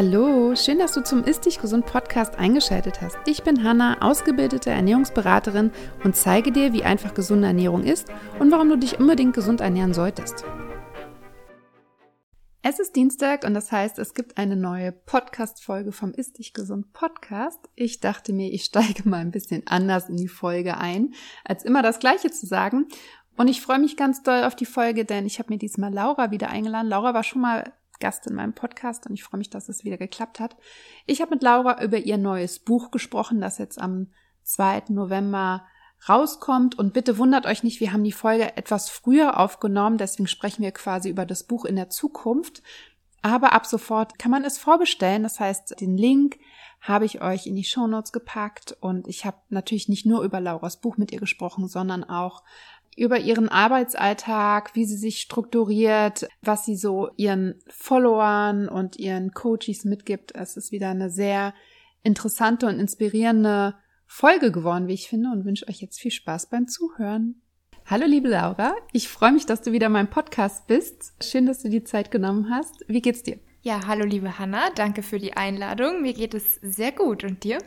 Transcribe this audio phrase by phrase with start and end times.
[0.00, 3.18] Hallo, schön, dass du zum Ist Dich Gesund Podcast eingeschaltet hast.
[3.26, 5.72] Ich bin Hanna, ausgebildete Ernährungsberaterin
[6.04, 8.06] und zeige dir, wie einfach gesunde Ernährung ist
[8.38, 10.44] und warum du dich unbedingt gesund ernähren solltest.
[12.62, 16.92] Es ist Dienstag und das heißt, es gibt eine neue Podcast-Folge vom Ist Dich Gesund
[16.92, 17.58] Podcast.
[17.74, 21.12] Ich dachte mir, ich steige mal ein bisschen anders in die Folge ein,
[21.44, 22.86] als immer das Gleiche zu sagen.
[23.36, 26.30] Und ich freue mich ganz doll auf die Folge, denn ich habe mir diesmal Laura
[26.30, 26.88] wieder eingeladen.
[26.88, 29.96] Laura war schon mal Gast in meinem Podcast und ich freue mich, dass es wieder
[29.96, 30.56] geklappt hat.
[31.06, 34.08] Ich habe mit Laura über ihr neues Buch gesprochen, das jetzt am
[34.44, 34.84] 2.
[34.88, 35.66] November
[36.08, 36.78] rauskommt.
[36.78, 40.72] Und bitte wundert euch nicht, wir haben die Folge etwas früher aufgenommen, deswegen sprechen wir
[40.72, 42.62] quasi über das Buch in der Zukunft.
[43.20, 45.24] Aber ab sofort kann man es vorbestellen.
[45.24, 46.38] Das heißt, den Link
[46.80, 50.80] habe ich euch in die Shownotes gepackt und ich habe natürlich nicht nur über Lauras
[50.80, 52.44] Buch mit ihr gesprochen, sondern auch
[52.98, 59.84] über ihren Arbeitsalltag, wie sie sich strukturiert, was sie so ihren Followern und ihren Coaches
[59.84, 60.34] mitgibt.
[60.34, 61.54] Es ist wieder eine sehr
[62.02, 63.76] interessante und inspirierende
[64.06, 67.40] Folge geworden, wie ich finde, und wünsche euch jetzt viel Spaß beim Zuhören.
[67.86, 71.14] Hallo liebe Laura, ich freue mich, dass du wieder in meinem Podcast bist.
[71.22, 72.84] Schön, dass du die Zeit genommen hast.
[72.88, 73.38] Wie geht's dir?
[73.62, 76.02] Ja, hallo liebe Hanna, danke für die Einladung.
[76.02, 77.58] Mir geht es sehr gut und dir?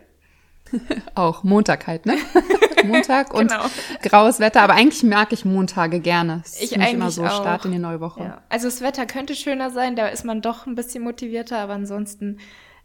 [1.15, 2.17] Auch Montag halt, ne?
[2.83, 3.65] Montag und genau.
[4.01, 6.41] graues Wetter, aber eigentlich mag ich Montage gerne.
[6.43, 7.41] Das ich eigentlich immer so auch.
[7.41, 8.21] Start in die neue Woche.
[8.21, 8.41] Ja.
[8.49, 12.37] Also das Wetter könnte schöner sein, da ist man doch ein bisschen motivierter, aber ansonsten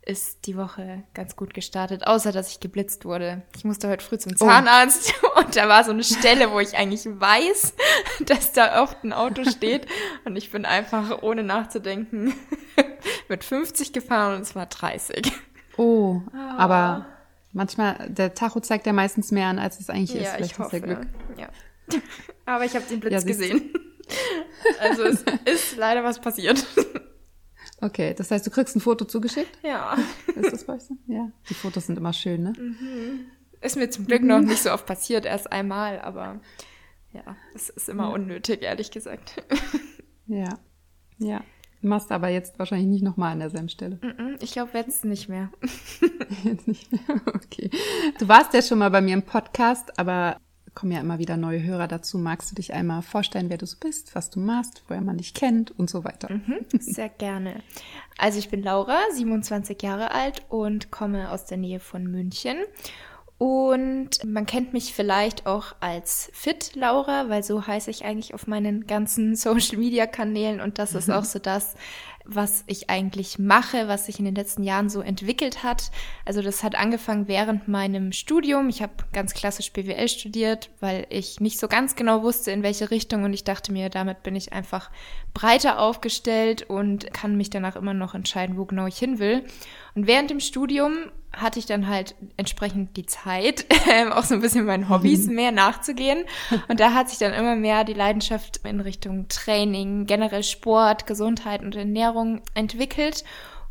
[0.06, 3.42] ist die Woche ganz gut gestartet, außer dass ich geblitzt wurde.
[3.56, 4.46] Ich musste heute früh zum oh.
[4.46, 5.40] Zahnarzt oh.
[5.44, 7.74] und da war so eine Stelle, wo ich eigentlich weiß,
[8.20, 9.86] dass da oft ein Auto steht
[10.24, 12.34] und ich bin einfach ohne nachzudenken
[13.28, 15.32] mit 50 gefahren und es war 30.
[15.76, 16.22] Oh,
[16.56, 17.06] aber
[17.56, 20.36] Manchmal, der Tacho zeigt ja meistens mehr an, als es eigentlich ja, ist.
[20.36, 20.78] Vielleicht ich hoffe.
[20.78, 21.06] Glück.
[21.38, 21.48] Ja.
[22.44, 23.72] Aber ich habe den Blitz ja, gesehen.
[24.80, 26.66] also es ist leider was passiert.
[27.80, 29.58] Okay, das heißt, du kriegst ein Foto zugeschickt?
[29.62, 29.96] Ja.
[30.34, 30.96] Ist das bei euch so?
[31.06, 31.32] Ja.
[31.48, 32.52] Die Fotos sind immer schön, ne?
[32.58, 33.26] Mhm.
[33.62, 36.40] Ist mir zum Glück noch nicht so oft passiert, erst einmal, aber
[37.14, 38.14] ja, es ist immer ja.
[38.14, 39.42] unnötig, ehrlich gesagt.
[40.26, 40.58] Ja.
[41.18, 41.42] Ja.
[41.86, 44.00] Machst aber jetzt wahrscheinlich nicht nochmal an derselben Stelle.
[44.40, 45.50] Ich glaube jetzt nicht mehr.
[46.44, 47.70] jetzt nicht mehr, okay.
[48.18, 50.38] Du warst ja schon mal bei mir im Podcast, aber
[50.74, 52.18] kommen ja immer wieder neue Hörer dazu.
[52.18, 55.32] Magst du dich einmal vorstellen, wer du so bist, was du machst, woher man dich
[55.32, 56.32] kennt und so weiter?
[56.32, 57.62] Mhm, sehr gerne.
[58.18, 62.58] Also ich bin Laura, 27 Jahre alt und komme aus der Nähe von München
[63.38, 68.46] und man kennt mich vielleicht auch als Fit Laura, weil so heiße ich eigentlich auf
[68.46, 71.74] meinen ganzen Social Media Kanälen und das ist auch so das,
[72.28, 75.90] was ich eigentlich mache, was sich in den letzten Jahren so entwickelt hat.
[76.24, 78.68] Also das hat angefangen während meinem Studium.
[78.68, 82.90] Ich habe ganz klassisch BWL studiert, weil ich nicht so ganz genau wusste, in welche
[82.90, 84.90] Richtung und ich dachte mir, damit bin ich einfach
[85.34, 89.44] breiter aufgestellt und kann mich danach immer noch entscheiden, wo genau ich hin will.
[89.94, 94.40] Und während dem Studium hatte ich dann halt entsprechend die Zeit, ähm, auch so ein
[94.40, 95.34] bisschen meinen Hobbys mhm.
[95.34, 96.24] mehr nachzugehen.
[96.68, 101.62] Und da hat sich dann immer mehr die Leidenschaft in Richtung Training, generell Sport, Gesundheit
[101.62, 103.24] und Ernährung entwickelt.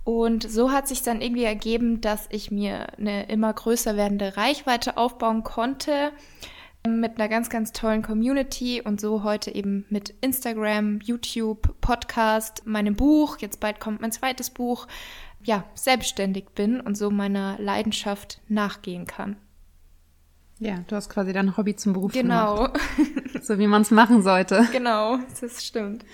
[0.04, 4.98] Und so hat sich dann irgendwie ergeben, dass ich mir eine immer größer werdende Reichweite
[4.98, 6.12] aufbauen konnte
[6.86, 12.96] mit einer ganz, ganz tollen Community und so heute eben mit Instagram, YouTube, Podcast, meinem
[12.96, 13.38] Buch.
[13.40, 14.88] Jetzt bald kommt mein zweites Buch
[15.44, 19.38] ja, selbstständig bin und so meiner Leidenschaft nachgehen kann.
[20.60, 22.56] Ja, du hast quasi dein Hobby zum Beruf genau.
[22.56, 22.80] gemacht.
[22.98, 23.40] Genau.
[23.44, 24.68] so wie man es machen sollte.
[24.72, 26.06] Genau, das stimmt.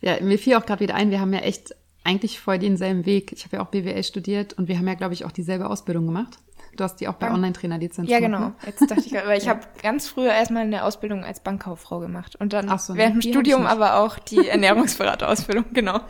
[0.00, 1.74] Ja, mir fiel auch gerade wieder ein, wir haben ja echt
[2.04, 3.32] eigentlich voll denselben Weg.
[3.32, 6.06] Ich habe ja auch BWL studiert und wir haben ja, glaube ich, auch dieselbe Ausbildung
[6.06, 6.38] gemacht.
[6.78, 8.38] Du hast die auch bei Online-Trainer-Lizenz Ja, genau.
[8.38, 8.54] Ne?
[8.64, 9.50] Jetzt dachte ich, weil ich ja.
[9.50, 13.00] habe ganz früher erstmal eine Ausbildung als Bankkauffrau gemacht und dann so, ne?
[13.00, 16.00] während dem Studium aber auch die Ernährungsberaterausbildung, genau.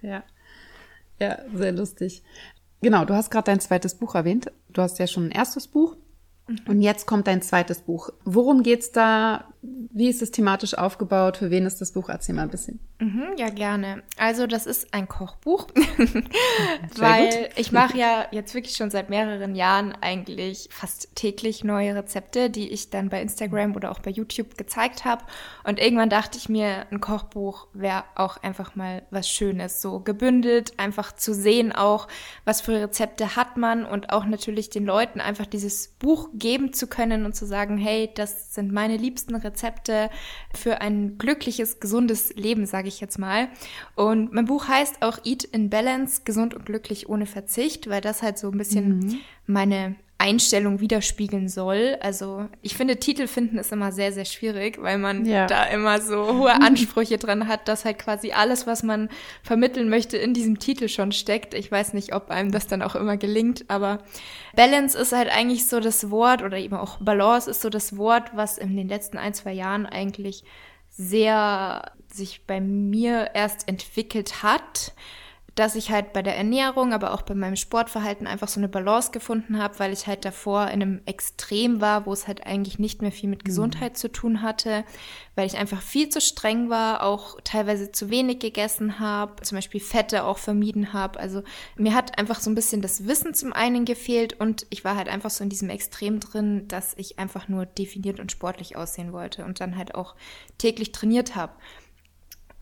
[0.00, 0.22] Ja.
[1.18, 2.22] Ja, sehr lustig.
[2.82, 4.52] Genau, du hast gerade dein zweites Buch erwähnt.
[4.68, 5.96] Du hast ja schon ein erstes Buch.
[6.46, 6.58] Mhm.
[6.66, 8.10] Und jetzt kommt dein zweites Buch.
[8.24, 9.48] Worum geht's da?
[9.62, 11.38] Wie ist es thematisch aufgebaut?
[11.38, 12.10] Für wen ist das Buch?
[12.10, 12.80] Erzähl mal ein bisschen.
[12.98, 14.02] Mhm, ja, gerne.
[14.18, 15.68] Also das ist ein Kochbuch,
[16.96, 22.50] weil ich mache ja jetzt wirklich schon seit mehreren Jahren eigentlich fast täglich neue Rezepte,
[22.50, 25.24] die ich dann bei Instagram oder auch bei YouTube gezeigt habe.
[25.64, 30.78] Und irgendwann dachte ich mir, ein Kochbuch wäre auch einfach mal was Schönes, so gebündelt,
[30.78, 32.06] einfach zu sehen auch,
[32.44, 36.86] was für Rezepte hat man und auch natürlich den Leuten einfach dieses Buch geben zu
[36.86, 40.10] können und zu sagen, hey, das sind meine liebsten Rezepte
[40.52, 43.48] für ein glückliches, gesundes Leben, sage ich jetzt mal.
[43.94, 48.22] Und mein Buch heißt auch Eat in Balance, gesund und glücklich ohne Verzicht, weil das
[48.22, 49.18] halt so ein bisschen mhm.
[49.46, 51.98] meine Einstellung widerspiegeln soll.
[52.00, 55.46] Also ich finde, Titel finden ist immer sehr, sehr schwierig, weil man ja.
[55.46, 59.08] da immer so hohe Ansprüche dran hat, dass halt quasi alles, was man
[59.42, 61.52] vermitteln möchte, in diesem Titel schon steckt.
[61.52, 63.98] Ich weiß nicht, ob einem das dann auch immer gelingt, aber
[64.54, 68.30] Balance ist halt eigentlich so das Wort oder eben auch Balance ist so das Wort,
[68.34, 70.44] was in den letzten ein, zwei Jahren eigentlich
[70.90, 74.94] sehr sich bei mir erst entwickelt hat
[75.54, 79.12] dass ich halt bei der Ernährung, aber auch bei meinem Sportverhalten einfach so eine Balance
[79.12, 83.02] gefunden habe, weil ich halt davor in einem Extrem war, wo es halt eigentlich nicht
[83.02, 83.46] mehr viel mit mhm.
[83.46, 83.96] Gesundheit mhm.
[83.96, 84.84] zu tun hatte,
[85.36, 89.80] weil ich einfach viel zu streng war, auch teilweise zu wenig gegessen habe, zum Beispiel
[89.80, 91.20] Fette auch vermieden habe.
[91.20, 91.42] Also
[91.76, 95.08] mir hat einfach so ein bisschen das Wissen zum einen gefehlt und ich war halt
[95.08, 99.44] einfach so in diesem Extrem drin, dass ich einfach nur definiert und sportlich aussehen wollte
[99.44, 100.16] und dann halt auch
[100.58, 101.52] täglich trainiert habe.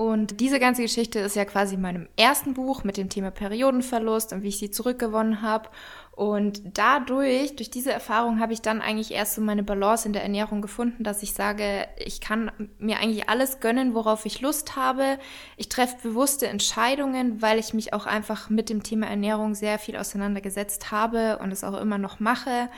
[0.03, 4.33] Und diese ganze Geschichte ist ja quasi in meinem ersten Buch mit dem Thema Periodenverlust
[4.33, 5.69] und wie ich sie zurückgewonnen habe.
[6.11, 10.25] Und dadurch, durch diese Erfahrung, habe ich dann eigentlich erst so meine Balance in der
[10.25, 12.51] Ernährung gefunden, dass ich sage, ich kann
[12.81, 15.21] mir eigentlich alles gönnen, worauf ich Lust habe.
[15.57, 19.97] Ich treffe bewusste Entscheidungen, weil ich mich auch einfach mit dem Thema Ernährung sehr viel
[19.97, 22.69] auseinandergesetzt habe und es auch immer noch mache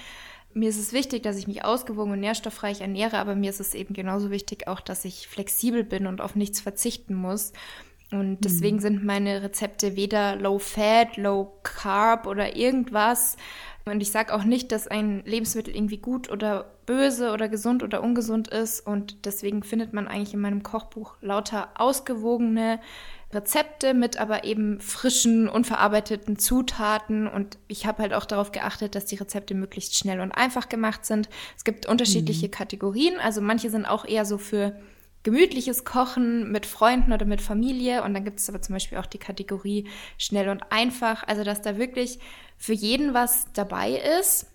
[0.55, 3.75] mir ist es wichtig, dass ich mich ausgewogen und nährstoffreich ernähre, aber mir ist es
[3.75, 7.53] eben genauso wichtig auch, dass ich flexibel bin und auf nichts verzichten muss.
[8.13, 8.81] Und deswegen mhm.
[8.81, 13.37] sind meine Rezepte weder low fat, low carb oder irgendwas.
[13.87, 18.03] Und ich sage auch nicht, dass ein Lebensmittel irgendwie gut oder böse oder gesund oder
[18.03, 18.87] ungesund ist.
[18.87, 22.81] Und deswegen findet man eigentlich in meinem Kochbuch lauter ausgewogene
[23.35, 27.27] Rezepte mit aber eben frischen, unverarbeiteten Zutaten.
[27.27, 31.05] Und ich habe halt auch darauf geachtet, dass die Rezepte möglichst schnell und einfach gemacht
[31.05, 31.29] sind.
[31.57, 32.53] Es gibt unterschiedliche mhm.
[32.53, 33.19] Kategorien.
[33.19, 34.79] Also manche sind auch eher so für
[35.25, 38.05] gemütliches Kochen mit Freunden oder mit Familie.
[38.05, 41.27] Und dann gibt es aber zum Beispiel auch die Kategorie schnell und einfach.
[41.27, 42.21] Also dass da wirklich
[42.57, 44.47] für jeden was dabei ist.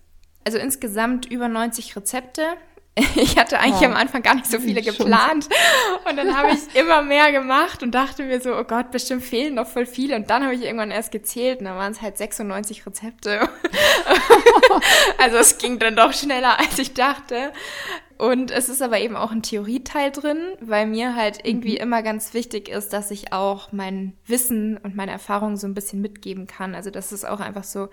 [0.44, 2.42] Also insgesamt über 90 Rezepte.
[3.16, 3.88] Ich hatte eigentlich ja.
[3.88, 5.48] am Anfang gar nicht so viele geplant.
[6.08, 9.54] Und dann habe ich immer mehr gemacht und dachte mir so, oh Gott, bestimmt fehlen
[9.54, 10.16] noch voll viele.
[10.16, 13.48] Und dann habe ich irgendwann erst gezählt und dann waren es halt 96 Rezepte.
[15.18, 17.52] also es ging dann doch schneller, als ich dachte.
[18.18, 21.82] Und es ist aber eben auch ein Theorieteil drin, weil mir halt irgendwie mhm.
[21.82, 26.02] immer ganz wichtig ist, dass ich auch mein Wissen und meine Erfahrungen so ein bisschen
[26.02, 26.74] mitgeben kann.
[26.74, 27.88] Also das ist auch einfach so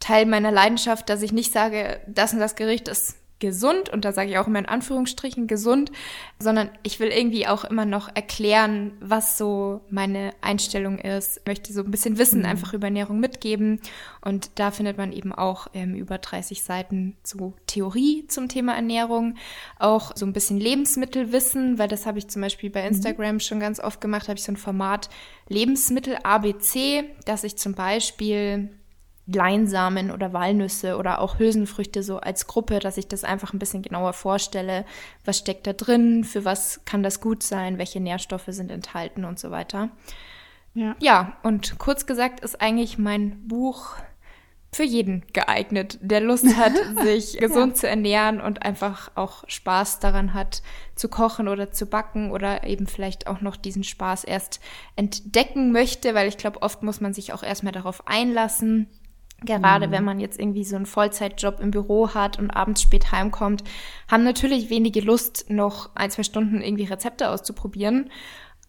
[0.00, 4.12] Teil meiner Leidenschaft, dass ich nicht sage, das und das Gericht ist gesund, und da
[4.12, 5.92] sage ich auch immer in Anführungsstrichen gesund,
[6.38, 11.38] sondern ich will irgendwie auch immer noch erklären, was so meine Einstellung ist.
[11.38, 12.46] Ich möchte so ein bisschen Wissen mhm.
[12.46, 13.80] einfach über Ernährung mitgeben.
[14.20, 19.36] Und da findet man eben auch ähm, über 30 Seiten so Theorie zum Thema Ernährung,
[19.78, 22.88] auch so ein bisschen Lebensmittelwissen, weil das habe ich zum Beispiel bei mhm.
[22.88, 23.40] Instagram mhm.
[23.40, 25.08] schon ganz oft gemacht, habe ich so ein Format
[25.48, 28.70] Lebensmittel ABC, dass ich zum Beispiel
[29.32, 33.82] Leinsamen oder Walnüsse oder auch Hülsenfrüchte so als Gruppe, dass ich das einfach ein bisschen
[33.82, 34.86] genauer vorstelle.
[35.24, 36.24] Was steckt da drin?
[36.24, 37.76] Für was kann das gut sein?
[37.78, 39.90] Welche Nährstoffe sind enthalten und so weiter.
[40.74, 40.96] Ja.
[41.00, 43.96] ja, und kurz gesagt ist eigentlich mein Buch
[44.72, 46.72] für jeden geeignet, der Lust hat,
[47.02, 47.80] sich gesund ja.
[47.80, 50.62] zu ernähren und einfach auch Spaß daran hat,
[50.94, 54.60] zu kochen oder zu backen oder eben vielleicht auch noch diesen Spaß erst
[54.94, 58.88] entdecken möchte, weil ich glaube, oft muss man sich auch erstmal darauf einlassen
[59.44, 59.92] Gerade mhm.
[59.92, 63.62] wenn man jetzt irgendwie so einen Vollzeitjob im Büro hat und abends spät heimkommt,
[64.08, 68.10] haben natürlich wenige Lust, noch ein, zwei Stunden irgendwie Rezepte auszuprobieren.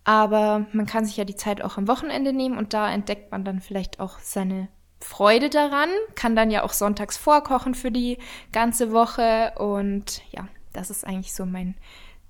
[0.03, 3.43] Aber man kann sich ja die Zeit auch am Wochenende nehmen und da entdeckt man
[3.43, 4.69] dann vielleicht auch seine
[5.01, 8.17] Freude daran, kann dann ja auch sonntags vorkochen für die
[8.51, 9.53] ganze Woche.
[9.57, 11.75] Und ja, das ist eigentlich so mein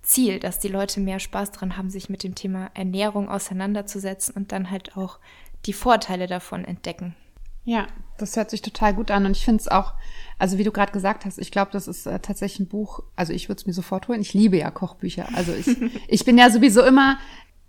[0.02, 4.52] Ziel, dass die Leute mehr Spaß daran haben, sich mit dem Thema Ernährung auseinanderzusetzen und
[4.52, 5.20] dann halt auch
[5.66, 7.16] die Vorteile davon entdecken.
[7.64, 7.88] Ja,
[8.18, 9.94] das hört sich total gut an und ich finde es auch,
[10.38, 13.34] also wie du gerade gesagt hast, ich glaube, das ist äh, tatsächlich ein Buch, also
[13.34, 14.22] ich würde es mir sofort holen.
[14.22, 15.28] Ich liebe ja Kochbücher.
[15.36, 15.68] Also ich,
[16.08, 17.18] ich bin ja sowieso immer,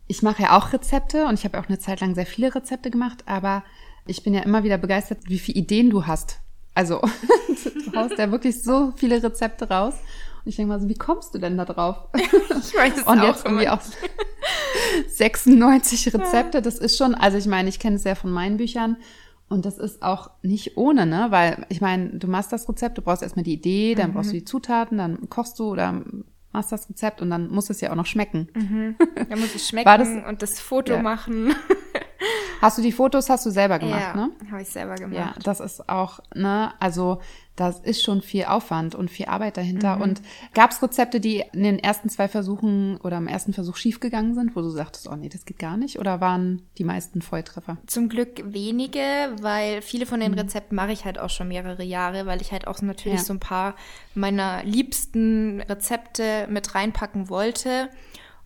[0.07, 2.91] ich mache ja auch Rezepte und ich habe auch eine Zeit lang sehr viele Rezepte
[2.91, 3.65] gemacht, aber
[4.07, 6.41] ich bin ja immer wieder begeistert, wie viele Ideen du hast.
[6.75, 7.01] Also
[7.85, 9.95] du haust ja wirklich so viele Rezepte raus.
[10.45, 12.09] Und ich denke mal so, wie kommst du denn da drauf?
[12.15, 13.81] Ich weiß es Und jetzt irgendwie auch
[15.09, 18.97] 96 Rezepte, das ist schon, also ich meine, ich kenne es ja von meinen Büchern
[19.51, 21.27] und das ist auch nicht ohne, ne?
[21.31, 24.15] Weil ich meine, du machst das Rezept, du brauchst erstmal die Idee, dann mhm.
[24.15, 26.03] brauchst du die Zutaten, dann kochst du oder
[26.53, 28.49] machst das Rezept und dann muss es ja auch noch schmecken.
[28.55, 28.97] Mhm.
[29.29, 31.03] Dann muss es schmecken das, und das Foto ja.
[31.03, 31.55] machen.
[32.61, 34.31] Hast du die Fotos, hast du selber gemacht, ja, ne?
[34.51, 35.17] habe ich selber gemacht.
[35.17, 37.21] Ja, das ist auch, ne, also
[37.61, 39.97] das ist schon viel Aufwand und viel Arbeit dahinter.
[39.97, 40.03] Mhm.
[40.03, 40.23] Und
[40.55, 44.57] gab es Rezepte, die in den ersten zwei Versuchen oder im ersten Versuch schiefgegangen sind,
[44.57, 45.99] wo du sagtest, oh nee, das geht gar nicht?
[45.99, 47.77] Oder waren die meisten Volltreffer?
[47.87, 49.01] Zum Glück wenige,
[49.41, 50.25] weil viele von Mhm.
[50.25, 53.25] den Rezepten mache ich halt auch schon mehrere Jahre, weil ich halt auch natürlich Ja.
[53.25, 53.75] so ein paar
[54.15, 57.91] meiner liebsten Rezepte mit reinpacken wollte.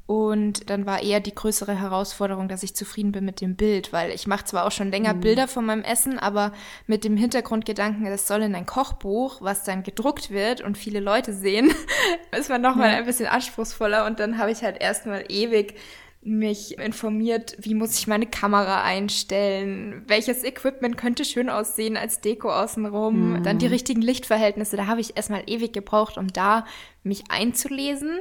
[0.06, 4.11] Und dann war eher die größere Herausforderung, dass ich zufrieden bin mit dem Bild, weil
[4.11, 6.52] ich mache zwar auch schon länger Bilder von meinem Essen, aber
[6.87, 11.32] mit dem Hintergrundgedanken, das soll in ein Kochbuch, was dann gedruckt wird und viele Leute
[11.32, 11.73] sehen,
[12.38, 12.96] ist man nochmal Ja.
[12.99, 14.04] ein bisschen anspruchsvoller.
[14.04, 15.75] Und dann habe ich halt erstmal ewig
[16.20, 22.50] mich informiert, wie muss ich meine Kamera einstellen, welches Equipment könnte schön aussehen als Deko
[22.50, 24.76] außenrum, dann die richtigen Lichtverhältnisse.
[24.76, 26.64] Da habe ich erstmal ewig gebraucht, um da
[27.02, 28.20] mich einzulesen.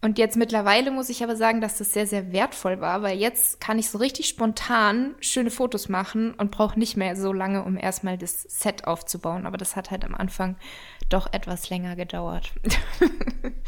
[0.00, 3.60] Und jetzt mittlerweile muss ich aber sagen, dass das sehr, sehr wertvoll war, weil jetzt
[3.60, 7.76] kann ich so richtig spontan schöne Fotos machen und brauche nicht mehr so lange, um
[7.76, 9.44] erstmal das Set aufzubauen.
[9.44, 10.56] Aber das hat halt am Anfang
[11.08, 12.52] doch etwas länger gedauert.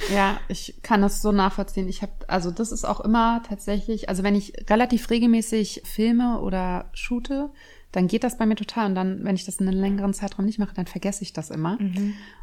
[0.08, 1.88] Ja, ich kann das so nachvollziehen.
[1.88, 6.90] Ich habe, also das ist auch immer tatsächlich, also wenn ich relativ regelmäßig filme oder
[6.92, 7.50] shoote,
[7.92, 8.86] dann geht das bei mir total.
[8.86, 11.50] Und dann, wenn ich das in einem längeren Zeitraum nicht mache, dann vergesse ich das
[11.50, 11.76] immer.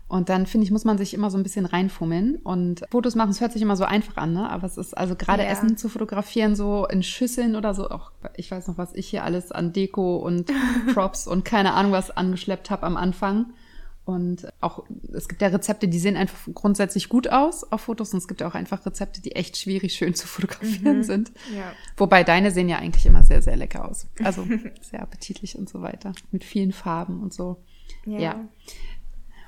[0.10, 2.38] Und dann finde ich, muss man sich immer so ein bisschen reinfummeln.
[2.38, 4.50] Und Fotos machen, es hört sich immer so einfach an, ne?
[4.50, 5.50] Aber es ist also gerade Ja.
[5.50, 9.24] Essen zu fotografieren, so in Schüsseln oder so, auch ich weiß noch, was ich hier
[9.24, 10.52] alles an Deko und
[10.94, 13.48] Props und keine Ahnung was angeschleppt habe am Anfang.
[14.08, 18.20] Und auch, es gibt ja Rezepte, die sehen einfach grundsätzlich gut aus auf Fotos und
[18.20, 21.34] es gibt ja auch einfach Rezepte, die echt schwierig schön zu fotografieren sind.
[21.54, 21.74] Ja.
[21.98, 24.08] Wobei deine sehen ja eigentlich immer sehr, sehr lecker aus.
[24.24, 24.48] Also
[24.82, 26.14] sehr appetitlich und so weiter.
[26.32, 27.58] Mit vielen Farben und so.
[28.06, 28.48] Ja.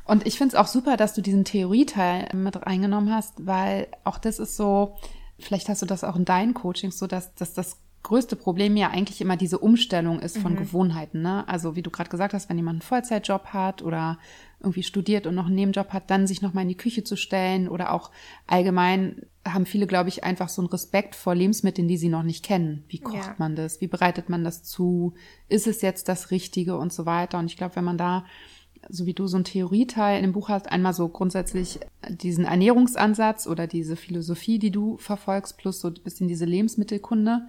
[0.03, 4.17] Und ich finde es auch super, dass du diesen Theorieteil mit reingenommen hast, weil auch
[4.17, 4.97] das ist so,
[5.37, 8.89] vielleicht hast du das auch in deinen Coachings so, dass, dass das größte Problem ja
[8.89, 11.21] eigentlich immer diese Umstellung ist von Gewohnheiten.
[11.21, 11.47] Ne?
[11.47, 14.17] Also wie du gerade gesagt hast, wenn jemand einen Vollzeitjob hat oder
[14.61, 17.69] irgendwie studiert und noch einen Nebenjob hat, dann sich nochmal in die Küche zu stellen
[17.69, 18.11] oder auch
[18.47, 22.43] allgemein haben viele, glaube ich, einfach so einen Respekt vor Lebensmitteln, die sie noch nicht
[22.43, 22.83] kennen.
[22.89, 23.35] Wie kocht Ja.
[23.37, 23.79] man das?
[23.81, 25.13] Wie bereitet man das zu?
[25.47, 27.39] Ist es jetzt das Richtige und so weiter?
[27.39, 28.25] Und ich glaube, wenn man da
[28.89, 33.45] so wie du so ein Theorieteil in dem Buch hast, einmal so grundsätzlich diesen Ernährungsansatz
[33.47, 37.41] oder diese Philosophie, die du verfolgst, plus so ein bisschen diese Lebensmittelkunde,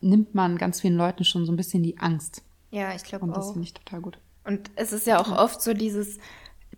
[0.00, 2.42] nimmt man ganz vielen Leuten schon so ein bisschen die Angst.
[2.70, 3.52] Ja, ich glaube Und das auch.
[3.54, 4.18] finde ich total gut.
[4.44, 6.18] Und es ist ja auch oft so dieses,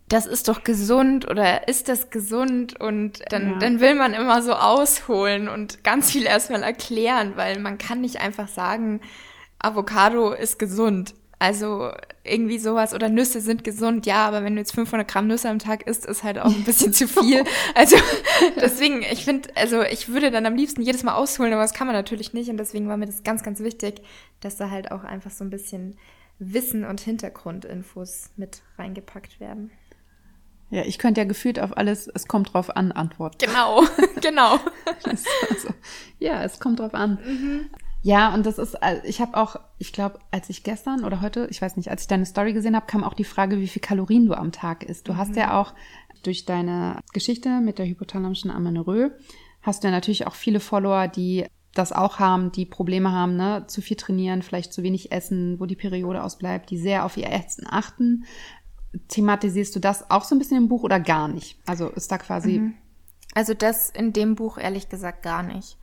[0.09, 2.79] das ist doch gesund oder ist das gesund?
[2.79, 3.57] Und dann, Ja.
[3.59, 8.19] dann will man immer so ausholen und ganz viel erstmal erklären, weil man kann nicht
[8.19, 8.99] einfach sagen,
[9.59, 11.13] Avocado ist gesund.
[11.41, 11.91] Also
[12.25, 15.59] irgendwie sowas oder Nüsse sind gesund, ja, aber wenn du jetzt 500 Gramm Nüsse am
[15.59, 17.43] Tag isst, ist halt auch ein bisschen zu viel.
[17.75, 17.95] Also
[18.57, 21.87] deswegen, ich finde, also ich würde dann am liebsten jedes Mal ausholen, aber das kann
[21.87, 24.01] man natürlich nicht und deswegen war mir das ganz, ganz wichtig,
[24.41, 25.97] dass da halt auch einfach so ein bisschen
[26.39, 29.71] Wissen und Hintergrundinfos mit reingepackt werden.
[30.69, 33.37] Ja, ich könnte ja gefühlt auf alles, es kommt drauf an, antworten.
[33.39, 33.83] Genau,
[34.21, 34.59] genau.
[35.03, 35.69] Also,
[36.19, 37.17] ja, es kommt drauf an.
[38.01, 41.47] Ja, und das ist, äh, ich habe auch, ich glaube, als ich gestern oder heute,
[41.49, 43.81] ich weiß nicht, als ich deine Story gesehen habe, kam auch die Frage, wie viel
[43.81, 45.07] Kalorien du am Tag isst.
[45.07, 45.73] Du hast ja auch
[46.23, 49.11] durch deine Geschichte mit der hypothalamischen Amenorrhoe,
[49.61, 53.65] hast du ja natürlich auch viele Follower, die das auch haben, die Probleme haben, ne,
[53.67, 57.31] zu viel trainieren, vielleicht zu wenig essen, wo die Periode ausbleibt, die sehr auf ihr
[57.31, 58.25] Essen achten.
[59.07, 61.59] Thematisierst du das auch so ein bisschen im Buch oder gar nicht?
[61.67, 62.73] Also ist da quasi
[63.35, 65.77] Also das in dem Buch ehrlich gesagt gar nicht.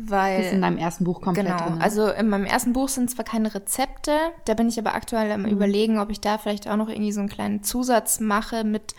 [0.00, 0.42] Weil.
[0.44, 1.78] ist in deinem ersten Buch komplett Genau, drin.
[1.78, 1.84] ne?
[1.84, 4.12] also in meinem ersten Buch sind zwar keine Rezepte,
[4.44, 5.44] da bin ich aber aktuell Mhm.
[5.46, 8.94] am überlegen, ob ich da vielleicht auch noch irgendwie so einen kleinen Zusatz mache mit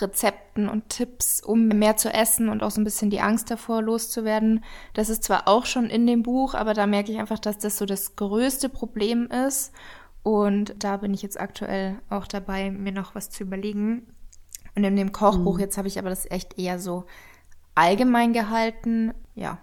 [0.00, 3.82] Rezepten und Tipps, um mehr zu essen und auch so ein bisschen die Angst davor
[3.82, 4.62] loszuwerden.
[4.92, 7.76] Das ist zwar auch schon in dem Buch, aber da merke ich einfach, dass das
[7.76, 9.72] so das größte Problem ist.
[10.24, 14.06] Und da bin ich jetzt aktuell auch dabei, mir noch was zu überlegen.
[14.74, 17.04] Und in dem Kochbuch, jetzt habe ich aber das echt eher so
[17.74, 19.12] allgemein gehalten.
[19.34, 19.58] Ja,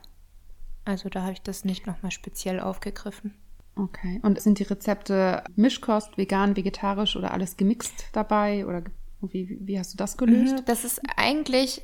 [0.85, 3.33] also da habe ich das nicht nochmal speziell aufgegriffen.
[3.75, 4.19] Okay.
[4.21, 8.65] Und sind die Rezepte Mischkost, vegan, vegetarisch oder alles gemixt dabei?
[8.67, 8.83] Oder
[9.21, 10.57] wie, wie hast du das gelöst?
[10.57, 11.83] Mhm, Das ist eigentlich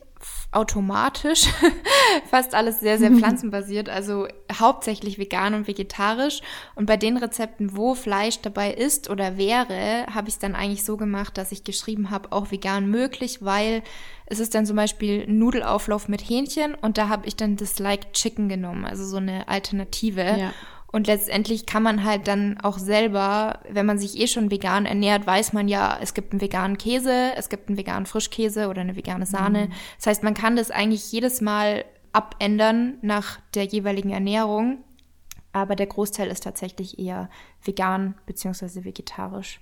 [0.51, 1.47] automatisch
[2.29, 6.41] fast alles sehr, sehr pflanzenbasiert, also hauptsächlich vegan und vegetarisch.
[6.75, 10.83] Und bei den Rezepten, wo Fleisch dabei ist oder wäre, habe ich es dann eigentlich
[10.83, 13.83] so gemacht, dass ich geschrieben habe, auch vegan möglich, weil
[14.25, 18.13] es ist dann zum Beispiel Nudelauflauf mit Hähnchen und da habe ich dann das Like
[18.13, 20.21] Chicken genommen, also so eine Alternative.
[20.21, 20.53] Ja.
[20.91, 25.27] Und letztendlich kann man halt dann auch selber, wenn man sich eh schon vegan ernährt,
[25.27, 28.95] weiß man ja, es gibt einen veganen Käse, es gibt einen veganen Frischkäse oder eine
[28.95, 29.69] vegane Sahne.
[29.97, 34.83] Das heißt, man kann das eigentlich jedes Mal abändern nach der jeweiligen Ernährung.
[35.51, 37.29] Aber der Großteil ist tatsächlich eher
[37.63, 38.85] vegan bzw.
[38.85, 39.59] vegetarisch.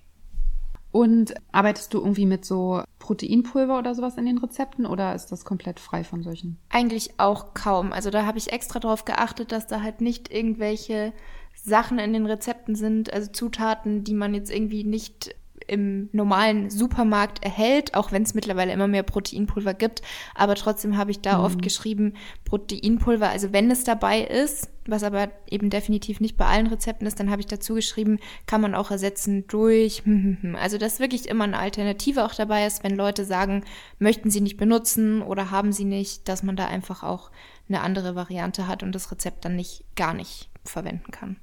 [0.92, 5.46] Und arbeitest du irgendwie mit so Proteinpulver oder sowas in den Rezepten oder ist das
[5.46, 6.58] komplett frei von solchen?
[6.70, 7.94] Eigentlich auch kaum.
[7.94, 11.14] Also da habe ich extra darauf geachtet, dass da halt nicht irgendwelche
[11.54, 15.36] Sachen in den Rezepten sind, also Zutaten, die man jetzt irgendwie nicht
[15.68, 20.02] im normalen Supermarkt erhält, auch wenn es mittlerweile immer mehr Proteinpulver gibt.
[20.34, 21.44] Aber trotzdem habe ich da mhm.
[21.44, 22.14] oft geschrieben,
[22.46, 27.20] Proteinpulver, also wenn es dabei ist, was aber eben definitiv nicht bei allen Rezepten ist,
[27.20, 30.04] dann habe ich dazu geschrieben, kann man auch ersetzen durch,
[30.62, 33.64] also dass wirklich immer eine Alternative auch dabei ist, wenn Leute sagen,
[34.00, 37.32] möchten sie nicht benutzen oder haben sie nicht, dass man da einfach auch
[37.68, 41.38] eine andere Variante hat und das Rezept dann nicht gar nicht verwenden kann.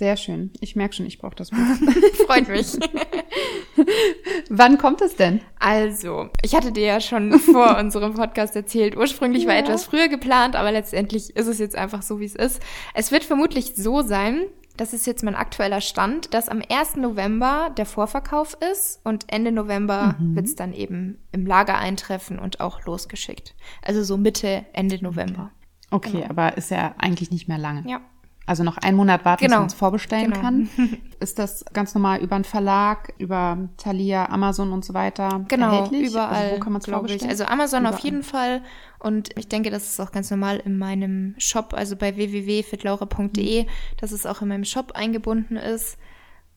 [0.00, 0.50] Sehr schön.
[0.60, 1.58] Ich merke schon, ich brauche das Buch.
[2.26, 2.68] Freut mich.
[4.48, 5.42] Wann kommt es denn?
[5.58, 10.56] Also, ich hatte dir ja schon vor unserem Podcast erzählt, ursprünglich war etwas früher geplant,
[10.56, 12.62] aber letztendlich ist es jetzt einfach so, wie es ist.
[12.94, 14.46] Es wird vermutlich so sein,
[14.78, 16.96] das ist jetzt mein aktueller Stand, dass am 1.
[16.96, 20.34] November der Vorverkauf ist und Ende November mhm.
[20.34, 23.54] wird es dann eben im Lager eintreffen und auch losgeschickt.
[23.82, 25.50] Also so Mitte, Ende November.
[25.90, 26.30] Okay, genau.
[26.30, 27.84] aber ist ja eigentlich nicht mehr lange.
[27.86, 28.00] Ja
[28.46, 29.56] also noch einen Monat warten, genau.
[29.56, 30.40] bis man es vorbestellen genau.
[30.40, 30.68] kann.
[31.20, 36.04] Ist das ganz normal über einen Verlag, über Thalia, Amazon und so weiter genau, erhältlich?
[36.04, 37.30] Also überall, also wo kann man es vorbestellen?
[37.30, 37.94] Also Amazon überall.
[37.94, 38.62] auf jeden Fall
[38.98, 43.66] und ich denke, das ist auch ganz normal in meinem Shop, also bei www.fitlaura.de,
[43.98, 45.96] dass es auch in meinem Shop eingebunden ist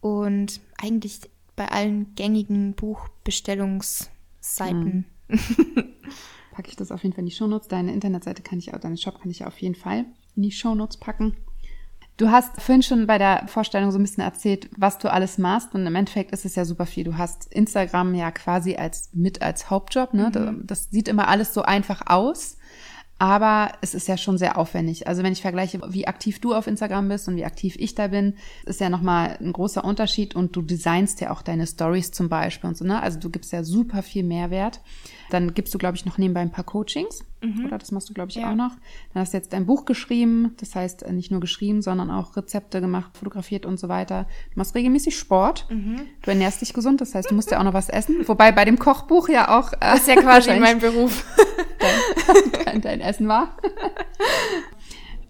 [0.02, 1.22] und eigentlich
[1.56, 5.06] bei allen gängigen Buchbestellungsseiten.
[5.28, 5.30] Mhm.
[6.52, 7.68] Packe ich das auf jeden Fall in die Shownotes.
[7.68, 10.98] Deine Internetseite kann ich auch, deinen Shop kann ich auf jeden Fall in die Shownotes
[10.98, 11.38] packen.
[12.24, 15.76] Du hast vorhin schon bei der Vorstellung so ein bisschen erzählt, was du alles machst.
[15.76, 17.04] Und im Endeffekt ist es ja super viel.
[17.04, 20.14] Du hast Instagram ja quasi als mit als Hauptjob.
[20.14, 20.32] Ne?
[20.34, 20.66] Mhm.
[20.66, 22.56] Das sieht immer alles so einfach aus.
[23.20, 25.06] Aber es ist ja schon sehr aufwendig.
[25.06, 28.08] Also wenn ich vergleiche, wie aktiv du auf Instagram bist und wie aktiv ich da
[28.08, 32.30] bin, ist ja nochmal ein großer Unterschied und du designst ja auch deine Stories zum
[32.30, 33.04] Beispiel und so, ne?
[33.04, 34.80] Also du gibst ja super viel Mehrwert.
[35.34, 37.26] Dann gibst du, glaube ich, noch nebenbei ein paar Coachings.
[37.42, 37.66] Mhm.
[37.66, 38.52] Oder das machst du, glaube ich, ja.
[38.52, 38.72] auch noch.
[39.14, 40.54] Dann hast du jetzt dein Buch geschrieben.
[40.58, 44.28] Das heißt, äh, nicht nur geschrieben, sondern auch Rezepte gemacht, fotografiert und so weiter.
[44.54, 45.66] Du machst regelmäßig Sport.
[45.72, 46.02] Mhm.
[46.22, 47.02] Du ernährst dich gesund.
[47.02, 48.18] Das heißt, du musst ja auch noch was essen.
[48.28, 49.74] Wobei bei dem Kochbuch ja auch.
[49.74, 51.26] Äh, das ist ja quasi mein Beruf.
[51.80, 53.58] dein, dein, dein Essen war.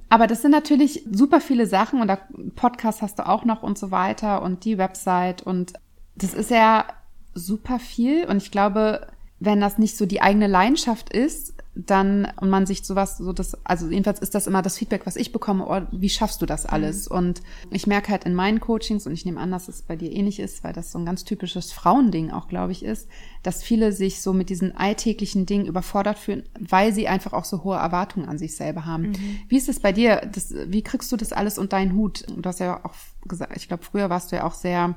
[0.10, 2.20] Aber das sind natürlich super viele Sachen und da
[2.56, 5.74] Podcast hast du auch noch und so weiter und die Website und
[6.16, 6.86] das ist ja
[7.34, 9.08] super viel und ich glaube,
[9.46, 13.58] wenn das nicht so die eigene Leidenschaft ist, dann und man sich sowas so das
[13.66, 16.66] also jedenfalls ist das immer das Feedback, was ich bekomme, oh, wie schaffst du das
[16.66, 17.10] alles?
[17.10, 17.18] Mhm.
[17.18, 20.12] Und ich merke halt in meinen Coachings und ich nehme an, dass es bei dir
[20.12, 23.10] ähnlich ist, weil das so ein ganz typisches Frauending auch, glaube ich, ist,
[23.42, 27.64] dass viele sich so mit diesen alltäglichen Dingen überfordert fühlen, weil sie einfach auch so
[27.64, 29.10] hohe Erwartungen an sich selber haben.
[29.10, 29.40] Mhm.
[29.50, 30.30] Wie ist es bei dir?
[30.32, 32.24] Das, wie kriegst du das alles unter deinen Hut?
[32.28, 32.94] Du hast ja auch
[33.28, 34.96] gesagt, ich glaube, früher warst du ja auch sehr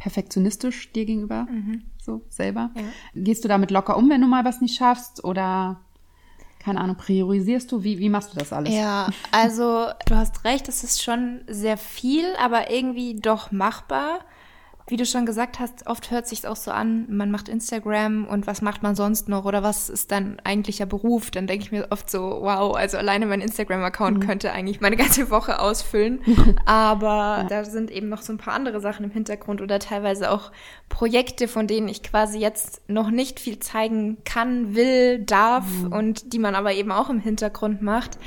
[0.00, 1.82] perfektionistisch dir gegenüber, mhm.
[2.10, 2.70] So selber.
[2.74, 2.82] Ja.
[3.14, 5.80] Gehst du damit locker um, wenn du mal was nicht schaffst oder
[6.60, 7.82] keine Ahnung, priorisierst du?
[7.82, 8.74] Wie, wie machst du das alles?
[8.74, 14.20] Ja, also du hast recht, es ist schon sehr viel, aber irgendwie doch machbar
[14.90, 18.46] wie du schon gesagt hast, oft hört sich auch so an, man macht Instagram und
[18.46, 21.30] was macht man sonst noch oder was ist dein eigentlicher Beruf?
[21.30, 24.26] Dann denke ich mir oft so, wow, also alleine mein Instagram-Account mhm.
[24.26, 26.20] könnte eigentlich meine ganze Woche ausfüllen.
[26.66, 27.44] Aber ja.
[27.44, 30.50] da sind eben noch so ein paar andere Sachen im Hintergrund oder teilweise auch
[30.88, 35.92] Projekte, von denen ich quasi jetzt noch nicht viel zeigen kann, will, darf mhm.
[35.92, 38.18] und die man aber eben auch im Hintergrund macht.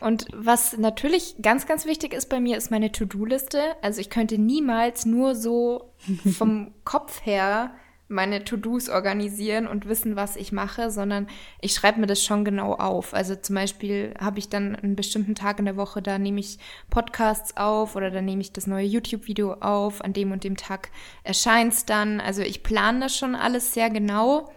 [0.00, 3.60] Und was natürlich ganz, ganz wichtig ist bei mir, ist meine To-Do-Liste.
[3.82, 5.92] Also ich könnte niemals nur so
[6.36, 7.72] vom Kopf her
[8.08, 11.28] meine To-Dos organisieren und wissen, was ich mache, sondern
[11.60, 13.12] ich schreibe mir das schon genau auf.
[13.12, 16.58] Also zum Beispiel habe ich dann einen bestimmten Tag in der Woche, da nehme ich
[16.88, 20.02] Podcasts auf oder da nehme ich das neue YouTube-Video auf.
[20.02, 20.90] An dem und dem Tag
[21.22, 22.20] erscheint es dann.
[22.20, 24.48] Also ich plane das schon alles sehr genau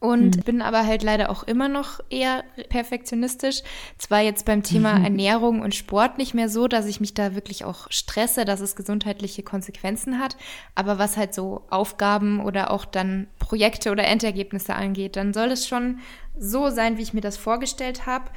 [0.00, 0.42] und mhm.
[0.42, 3.62] bin aber halt leider auch immer noch eher perfektionistisch.
[3.98, 5.04] Zwar jetzt beim Thema mhm.
[5.04, 8.76] Ernährung und Sport nicht mehr so, dass ich mich da wirklich auch stresse, dass es
[8.76, 10.36] gesundheitliche Konsequenzen hat,
[10.74, 15.68] aber was halt so Aufgaben oder auch dann Projekte oder Endergebnisse angeht, dann soll es
[15.68, 15.98] schon
[16.38, 18.30] so sein, wie ich mir das vorgestellt habe.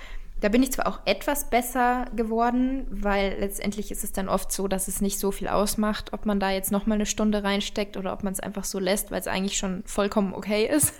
[0.44, 4.68] Da bin ich zwar auch etwas besser geworden, weil letztendlich ist es dann oft so,
[4.68, 7.96] dass es nicht so viel ausmacht, ob man da jetzt noch mal eine Stunde reinsteckt
[7.96, 10.96] oder ob man es einfach so lässt, weil es eigentlich schon vollkommen okay ist.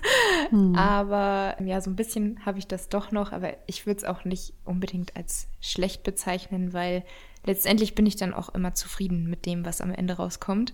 [0.50, 0.74] Mhm.
[0.76, 4.24] Aber ja, so ein bisschen habe ich das doch noch, aber ich würde es auch
[4.24, 7.04] nicht unbedingt als schlecht bezeichnen, weil
[7.44, 10.72] letztendlich bin ich dann auch immer zufrieden mit dem, was am Ende rauskommt.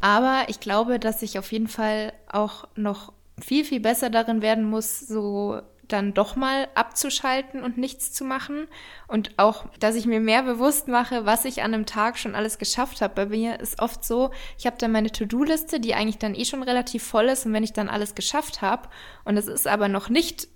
[0.00, 4.64] Aber ich glaube, dass ich auf jeden Fall auch noch viel, viel besser darin werden
[4.64, 8.68] muss, so dann doch mal abzuschalten und nichts zu machen.
[9.08, 12.58] Und auch, dass ich mir mehr bewusst mache, was ich an einem Tag schon alles
[12.58, 13.14] geschafft habe.
[13.14, 16.62] Bei mir ist oft so, ich habe dann meine To-Do-Liste, die eigentlich dann eh schon
[16.62, 17.46] relativ voll ist.
[17.46, 18.88] Und wenn ich dann alles geschafft habe
[19.24, 20.48] und es ist aber noch nicht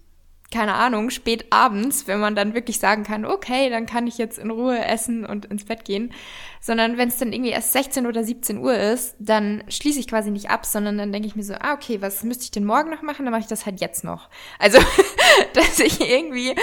[0.52, 4.38] keine Ahnung, spät abends, wenn man dann wirklich sagen kann, okay, dann kann ich jetzt
[4.38, 6.12] in Ruhe essen und ins Bett gehen,
[6.60, 10.32] sondern wenn es dann irgendwie erst 16 oder 17 Uhr ist, dann schließe ich quasi
[10.32, 12.90] nicht ab, sondern dann denke ich mir so, ah, okay, was müsste ich denn morgen
[12.90, 13.24] noch machen?
[13.24, 14.28] Dann mache ich das halt jetzt noch.
[14.58, 14.78] Also,
[15.54, 16.54] dass ich irgendwie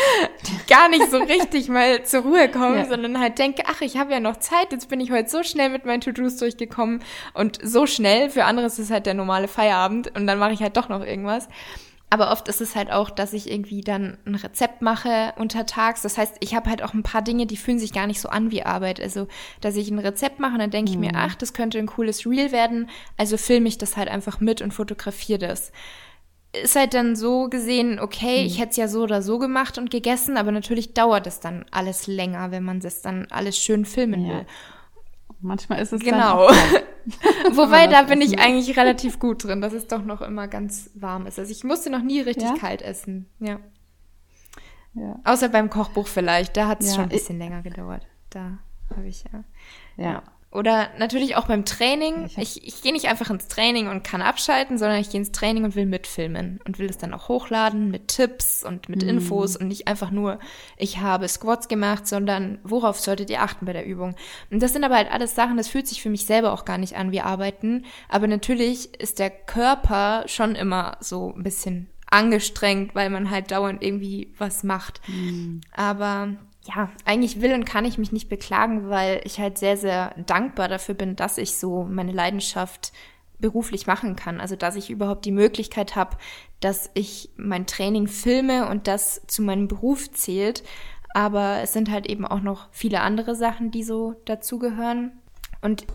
[0.68, 2.86] gar nicht so richtig mal zur Ruhe komme, ja.
[2.86, 5.70] sondern halt denke, ach, ich habe ja noch Zeit, jetzt bin ich heute so schnell
[5.70, 7.02] mit meinen To-Dos durchgekommen
[7.34, 10.62] und so schnell, für andere ist es halt der normale Feierabend und dann mache ich
[10.62, 11.48] halt doch noch irgendwas.
[12.10, 16.04] Aber oft ist es halt auch, dass ich irgendwie dann ein Rezept mache untertags.
[16.04, 18.30] Das heißt, ich habe halt auch ein paar Dinge, die fühlen sich gar nicht so
[18.30, 19.02] an wie Arbeit.
[19.02, 19.28] Also,
[19.60, 21.04] dass ich ein Rezept mache und dann denke mhm.
[21.04, 21.26] ich mir, mhm.
[21.26, 22.90] ach, das könnte ein cooles Reel werden.
[23.18, 25.74] Also filme ich das halt einfach mit und fotografiere das.
[26.54, 28.48] Ist halt dann so gesehen, okay, mhm.
[28.48, 31.66] ich hätte es ja so oder so gemacht und gegessen, aber natürlich dauert es dann
[31.72, 34.34] alles länger, wenn man das dann alles schön filmen ja.
[34.34, 34.46] will.
[35.40, 36.48] Manchmal ist es genau.
[37.52, 41.26] Wobei da bin ich eigentlich relativ gut drin, dass es doch noch immer ganz warm
[41.26, 41.40] ist.
[41.40, 42.56] Also ich musste noch nie richtig ja?
[42.56, 43.28] kalt essen.
[43.40, 43.60] Ja.
[44.94, 45.20] ja.
[45.24, 46.58] Außer beim Kochbuch vielleicht.
[46.58, 46.96] Da hat es ja.
[46.96, 48.06] schon ein bisschen länger gedauert.
[48.30, 49.44] Da habe ich ja.
[50.04, 50.24] ja.
[50.58, 52.32] Oder natürlich auch beim Training.
[52.36, 55.66] Ich, ich, gehe nicht einfach ins Training und kann abschalten, sondern ich gehe ins Training
[55.66, 59.10] und will mitfilmen und will es dann auch hochladen mit Tipps und mit mhm.
[59.10, 60.40] Infos und nicht einfach nur,
[60.76, 64.16] ich habe Squats gemacht, sondern worauf solltet ihr achten bei der Übung.
[64.50, 66.80] Und das sind aber halt alles Sachen, das fühlt sich für mich selber auch gar
[66.80, 67.86] nicht an wie Arbeiten.
[68.10, 73.84] Aber natürlich ist der Körper schon immer so ein bisschen angestrengt, weil man halt dauernd
[73.84, 75.02] irgendwie was macht.
[75.08, 75.62] Mhm.
[75.72, 76.30] Aber
[76.68, 80.68] ja, eigentlich will und kann ich mich nicht beklagen, weil ich halt sehr, sehr dankbar
[80.68, 82.92] dafür bin, dass ich so meine Leidenschaft
[83.40, 84.42] beruflich machen kann.
[84.42, 86.18] Also dass ich überhaupt die Möglichkeit habe,
[86.60, 90.64] dass ich mein Training filme und das zu meinem Beruf zählt.
[91.14, 95.14] Aber es sind halt eben auch noch viele andere Sachen, die so dazugehören.
[95.62, 95.86] Und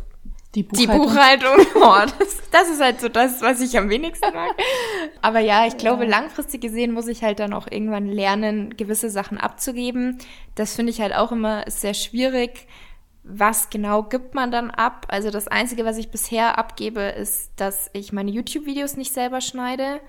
[0.54, 1.00] die Buchhaltung.
[1.00, 4.50] Die Buchhaltung, oh, das, das ist halt so das, was ich am wenigsten mag.
[5.22, 6.10] Aber ja, ich glaube, ja.
[6.10, 10.18] langfristig gesehen muss ich halt dann auch irgendwann lernen, gewisse Sachen abzugeben.
[10.54, 12.66] Das finde ich halt auch immer sehr schwierig.
[13.24, 15.06] Was genau gibt man dann ab?
[15.08, 20.00] Also das Einzige, was ich bisher abgebe, ist, dass ich meine YouTube-Videos nicht selber schneide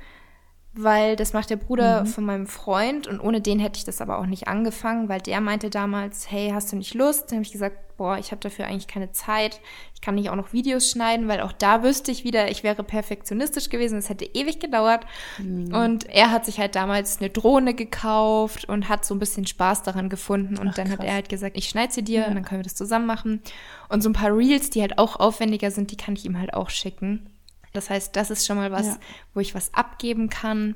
[0.75, 2.07] weil das macht der Bruder mhm.
[2.07, 5.39] von meinem Freund und ohne den hätte ich das aber auch nicht angefangen, weil der
[5.39, 7.29] meinte damals, hey, hast du nicht Lust?
[7.29, 9.62] Dann habe ich gesagt, boah, ich habe dafür eigentlich keine Zeit.
[9.93, 12.83] Ich kann nicht auch noch Videos schneiden, weil auch da wüsste ich wieder, ich wäre
[12.83, 13.99] perfektionistisch gewesen.
[13.99, 15.05] Es hätte ewig gedauert.
[15.38, 15.73] Mhm.
[15.73, 19.83] Und er hat sich halt damals eine Drohne gekauft und hat so ein bisschen Spaß
[19.83, 20.57] daran gefunden.
[20.57, 20.97] Und Ach, dann krass.
[20.97, 22.27] hat er halt gesagt, ich schneide sie dir ja.
[22.27, 23.41] und dann können wir das zusammen machen.
[23.89, 26.55] Und so ein paar Reels, die halt auch aufwendiger sind, die kann ich ihm halt
[26.55, 27.29] auch schicken.
[27.73, 28.97] Das heißt, das ist schon mal was, ja.
[29.33, 30.75] wo ich was abgeben kann.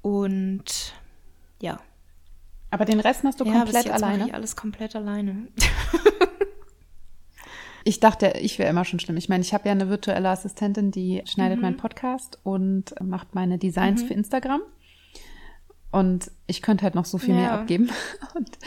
[0.00, 0.94] Und
[1.60, 1.80] ja.
[2.70, 4.26] Aber den Rest hast du ja, komplett bis jetzt alleine?
[4.26, 5.48] Ich alles komplett alleine.
[7.84, 9.16] ich dachte, ich wäre immer schon schlimm.
[9.16, 11.62] Ich meine, ich habe ja eine virtuelle Assistentin, die schneidet mhm.
[11.62, 14.06] meinen Podcast und macht meine Designs mhm.
[14.06, 14.62] für Instagram.
[15.92, 17.40] Und ich könnte halt noch so viel ja.
[17.40, 17.90] mehr abgeben.
[18.34, 18.58] Und,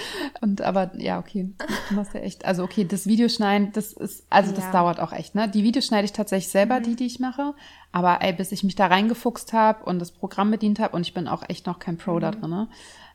[0.42, 1.54] und aber ja, okay,
[1.90, 2.44] du machst ja echt.
[2.44, 4.58] Also okay, das Videoschneiden, das ist, also ja.
[4.58, 5.48] das dauert auch echt, ne?
[5.48, 6.84] Die Videos schneide ich tatsächlich selber, mhm.
[6.84, 7.54] die, die ich mache.
[7.94, 11.14] Aber ey, bis ich mich da reingefuchst habe und das Programm bedient habe und ich
[11.14, 12.20] bin auch echt noch kein Pro mhm.
[12.20, 12.68] da drin, ne?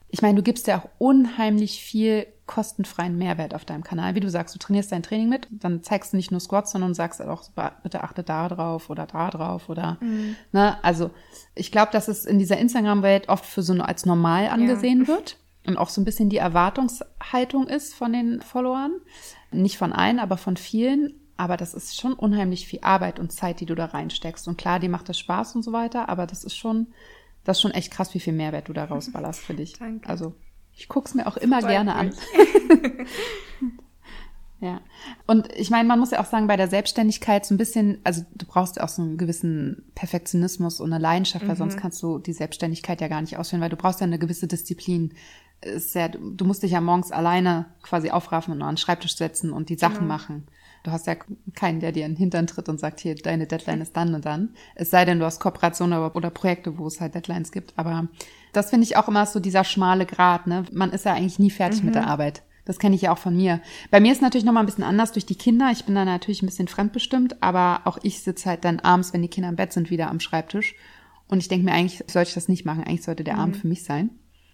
[0.08, 4.16] ich meine, du gibst ja auch unheimlich viel kostenfreien Mehrwert auf deinem Kanal.
[4.16, 6.94] Wie du sagst, du trainierst dein Training mit, dann zeigst du nicht nur Squats, sondern
[6.94, 7.44] sagst auch,
[7.84, 10.34] bitte achte da drauf oder da drauf oder, mhm.
[10.50, 11.12] ne, also
[11.54, 15.08] ich glaube, dass es in dieser Instagram-Welt oft für so als normal angesehen ja.
[15.08, 18.92] wird und auch so ein bisschen die Erwartungshaltung ist von den Followern.
[19.50, 21.14] Nicht von allen, aber von vielen.
[21.36, 24.48] Aber das ist schon unheimlich viel Arbeit und Zeit, die du da reinsteckst.
[24.48, 26.88] Und klar, dir macht das Spaß und so weiter, aber das ist schon,
[27.44, 29.74] das ist schon echt krass, wie viel Mehrwert du da rausballerst für dich.
[29.74, 30.08] Danke.
[30.08, 30.34] Also
[30.78, 32.14] ich guck's mir auch immer gerne an.
[34.60, 34.80] ja.
[35.26, 38.22] Und ich meine, man muss ja auch sagen, bei der Selbstständigkeit so ein bisschen, also
[38.36, 41.48] du brauchst ja auch so einen gewissen Perfektionismus und eine Leidenschaft, mhm.
[41.48, 41.80] weil sonst mhm.
[41.80, 45.14] kannst du die Selbstständigkeit ja gar nicht ausführen, weil du brauchst ja eine gewisse Disziplin.
[45.60, 49.52] Ist ja, du musst dich ja morgens alleine quasi aufraffen und an den Schreibtisch setzen
[49.52, 50.14] und die Sachen genau.
[50.14, 50.46] machen.
[50.82, 51.16] Du hast ja
[51.54, 54.24] keinen, der dir in den Hintern tritt und sagt, hier, deine Deadline ist dann und
[54.24, 54.50] dann.
[54.74, 57.72] Es sei denn, du hast Kooperationen oder Projekte, wo es halt Deadlines gibt.
[57.76, 58.08] Aber
[58.52, 60.46] das finde ich auch immer so dieser schmale Grat.
[60.46, 60.64] Ne?
[60.72, 61.86] Man ist ja eigentlich nie fertig mhm.
[61.86, 62.08] mit der mhm.
[62.08, 62.42] Arbeit.
[62.64, 63.62] Das kenne ich ja auch von mir.
[63.90, 65.70] Bei mir ist natürlich noch mal ein bisschen anders durch die Kinder.
[65.72, 69.22] Ich bin da natürlich ein bisschen fremdbestimmt, aber auch ich sitze halt dann abends, wenn
[69.22, 70.74] die Kinder im Bett sind, wieder am Schreibtisch.
[71.28, 72.84] Und ich denke mir, eigentlich sollte ich das nicht machen.
[72.84, 73.40] Eigentlich sollte der mhm.
[73.40, 74.10] Abend für mich sein.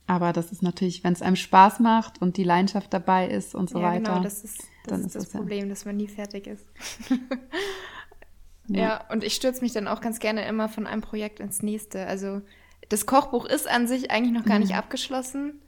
[0.07, 3.71] Aber das ist natürlich, wenn es einem Spaß macht und die Leidenschaft dabei ist und
[3.71, 4.13] so ja, weiter.
[4.13, 5.69] Genau, das ist das, ist das, das Problem, ja.
[5.71, 6.67] dass man nie fertig ist.
[8.69, 8.83] ja.
[8.83, 12.07] ja, und ich stürze mich dann auch ganz gerne immer von einem Projekt ins nächste.
[12.07, 12.43] Also
[12.91, 14.79] Das Kochbuch ist an sich eigentlich noch gar nicht mhm.
[14.79, 15.63] abgeschlossen,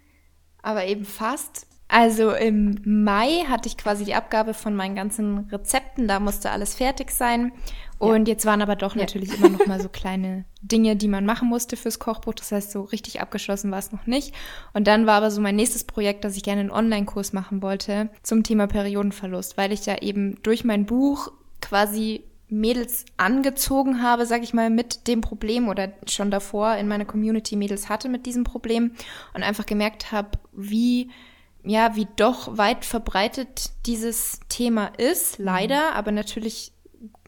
[0.62, 1.66] aber eben fast.
[1.88, 6.75] Also im Mai hatte ich quasi die Abgabe von meinen ganzen Rezepten, da musste alles
[6.75, 7.53] fertig sein.
[7.99, 8.35] Und ja.
[8.35, 9.03] jetzt waren aber doch ja.
[9.03, 12.35] natürlich immer noch mal so kleine Dinge, die man machen musste fürs Kochbuch.
[12.35, 14.35] Das heißt, so richtig abgeschlossen war es noch nicht.
[14.75, 18.11] Und dann war aber so mein nächstes Projekt, dass ich gerne einen Online-Kurs machen wollte
[18.22, 24.42] zum Thema Periodenverlust, weil ich ja eben durch mein Buch quasi Mädels angezogen habe, sag
[24.42, 28.44] ich mal, mit dem Problem oder schon davor in meiner Community Mädels hatte mit diesem
[28.44, 28.92] Problem
[29.35, 31.11] und einfach gemerkt habe, wie
[31.66, 36.72] ja, wie doch weit verbreitet dieses Thema ist, leider, aber natürlich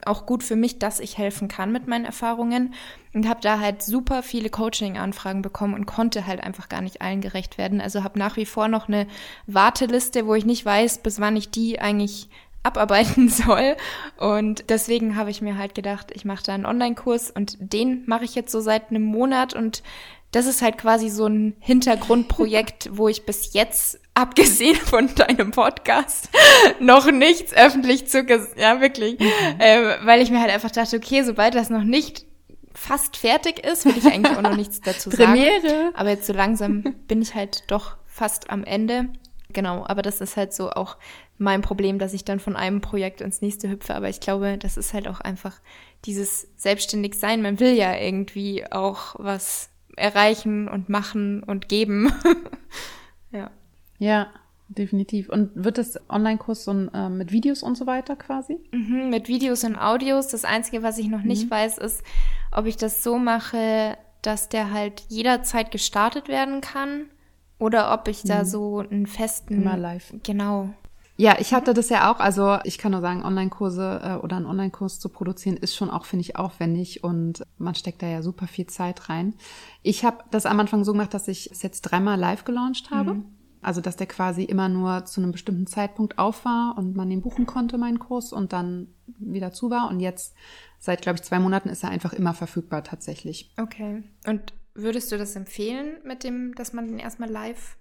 [0.06, 2.72] auch gut für mich, dass ich helfen kann mit meinen Erfahrungen
[3.12, 7.20] und habe da halt super viele Coaching-Anfragen bekommen und konnte halt einfach gar nicht allen
[7.20, 7.80] gerecht werden.
[7.80, 9.06] Also habe nach wie vor noch eine
[9.46, 12.28] Warteliste, wo ich nicht weiß, bis wann ich die eigentlich
[12.62, 13.76] abarbeiten soll.
[14.18, 18.24] Und deswegen habe ich mir halt gedacht, ich mache da einen Online-Kurs und den mache
[18.24, 19.82] ich jetzt so seit einem Monat und
[20.30, 26.28] das ist halt quasi so ein Hintergrundprojekt, wo ich bis jetzt, abgesehen von deinem Podcast,
[26.80, 28.22] noch nichts öffentlich zu,
[28.56, 29.26] ja wirklich, mhm.
[29.58, 32.26] äh, weil ich mir halt einfach dachte, okay, sobald das noch nicht
[32.74, 35.32] fast fertig ist, will ich eigentlich auch noch nichts dazu sagen.
[35.32, 35.90] Premiere.
[35.94, 39.08] Aber jetzt so langsam bin ich halt doch fast am Ende.
[39.50, 40.96] Genau, aber das ist halt so auch
[41.38, 43.94] mein Problem, dass ich dann von einem Projekt ins nächste hüpfe.
[43.94, 45.60] Aber ich glaube, das ist halt auch einfach
[46.04, 47.42] dieses selbstständig sein.
[47.42, 52.12] Man will ja irgendwie auch was erreichen und machen und geben.
[53.30, 53.50] ja.
[53.98, 54.28] Ja,
[54.68, 55.28] definitiv.
[55.28, 58.58] Und wird das Online-Kurs so äh, mit Videos und so weiter quasi?
[58.72, 60.28] Mhm, mit Videos und Audios.
[60.28, 61.50] Das Einzige, was ich noch nicht mhm.
[61.50, 62.02] weiß, ist,
[62.52, 67.06] ob ich das so mache, dass der halt jederzeit gestartet werden kann
[67.58, 68.28] oder ob ich mhm.
[68.28, 69.62] da so einen festen.
[69.62, 70.14] Immer live.
[70.22, 70.70] Genau.
[71.20, 72.20] Ja, ich hatte das ja auch.
[72.20, 76.04] Also ich kann nur sagen, Online-Kurse äh, oder einen Online-Kurs zu produzieren ist schon auch,
[76.04, 79.34] finde ich, aufwendig und man steckt da ja super viel Zeit rein.
[79.82, 83.14] Ich habe das am Anfang so gemacht, dass ich es jetzt dreimal live gelauncht habe.
[83.14, 83.24] Mhm.
[83.60, 87.20] Also dass der quasi immer nur zu einem bestimmten Zeitpunkt auf war und man den
[87.20, 88.86] buchen konnte, meinen Kurs, und dann
[89.18, 89.90] wieder zu war.
[89.90, 90.36] Und jetzt,
[90.78, 93.52] seit, glaube ich, zwei Monaten ist er einfach immer verfügbar tatsächlich.
[93.58, 94.04] Okay.
[94.24, 97.76] Und würdest du das empfehlen mit dem, dass man den erstmal live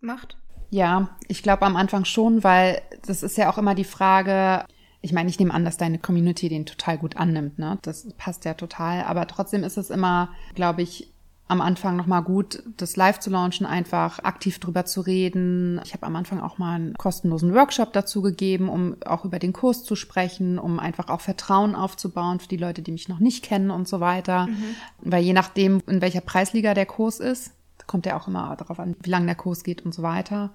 [0.00, 0.36] macht?
[0.70, 4.64] Ja, ich glaube am Anfang schon, weil das ist ja auch immer die Frage,
[5.02, 7.78] ich meine, ich nehme an, dass deine Community den total gut annimmt, ne?
[7.82, 9.04] Das passt ja total.
[9.04, 11.12] Aber trotzdem ist es immer, glaube ich,
[11.48, 15.80] am Anfang nochmal gut, das live zu launchen, einfach aktiv drüber zu reden.
[15.84, 19.52] Ich habe am Anfang auch mal einen kostenlosen Workshop dazu gegeben, um auch über den
[19.52, 23.42] Kurs zu sprechen, um einfach auch Vertrauen aufzubauen für die Leute, die mich noch nicht
[23.42, 24.46] kennen und so weiter.
[24.46, 24.76] Mhm.
[25.00, 27.50] Weil je nachdem, in welcher Preisliga der Kurs ist,
[27.90, 30.52] kommt ja auch immer darauf an, wie lange der Kurs geht und so weiter.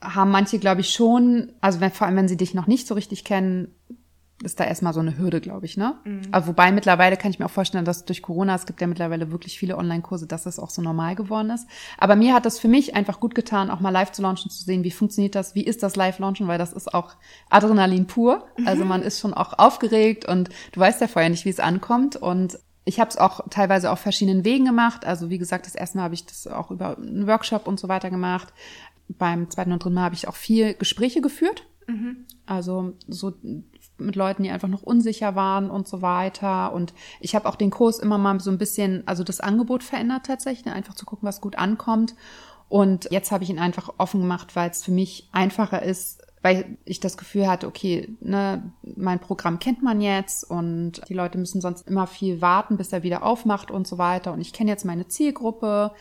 [0.00, 2.94] Haben manche, glaube ich, schon, also wenn, vor allem, wenn sie dich noch nicht so
[2.94, 3.72] richtig kennen,
[4.42, 5.94] ist da erstmal so eine Hürde, glaube ich, ne?
[6.04, 6.22] Mhm.
[6.32, 9.30] Aber wobei mittlerweile kann ich mir auch vorstellen, dass durch Corona, es gibt ja mittlerweile
[9.30, 11.68] wirklich viele Online-Kurse, dass das auch so normal geworden ist.
[11.98, 14.64] Aber mir hat das für mich einfach gut getan, auch mal live zu launchen, zu
[14.64, 17.14] sehen, wie funktioniert das, wie ist das Live-Launchen, weil das ist auch
[17.48, 18.48] Adrenalin pur.
[18.56, 18.66] Mhm.
[18.66, 22.16] Also man ist schon auch aufgeregt und du weißt ja vorher nicht, wie es ankommt.
[22.16, 25.04] Und ich habe es auch teilweise auf verschiedenen Wegen gemacht.
[25.04, 27.88] Also wie gesagt, das erste Mal habe ich das auch über einen Workshop und so
[27.88, 28.52] weiter gemacht.
[29.08, 31.66] Beim zweiten und dritten Mal habe ich auch viel Gespräche geführt.
[31.86, 32.26] Mhm.
[32.46, 33.34] Also so
[33.98, 36.72] mit Leuten, die einfach noch unsicher waren und so weiter.
[36.72, 40.26] Und ich habe auch den Kurs immer mal so ein bisschen, also das Angebot verändert
[40.26, 40.72] tatsächlich, ne?
[40.72, 42.14] einfach zu gucken, was gut ankommt.
[42.68, 46.76] Und jetzt habe ich ihn einfach offen gemacht, weil es für mich einfacher ist, weil
[46.84, 51.60] ich das Gefühl hatte, okay, ne, mein Programm kennt man jetzt und die Leute müssen
[51.60, 54.32] sonst immer viel warten, bis er wieder aufmacht und so weiter.
[54.32, 55.92] Und ich kenne jetzt meine Zielgruppe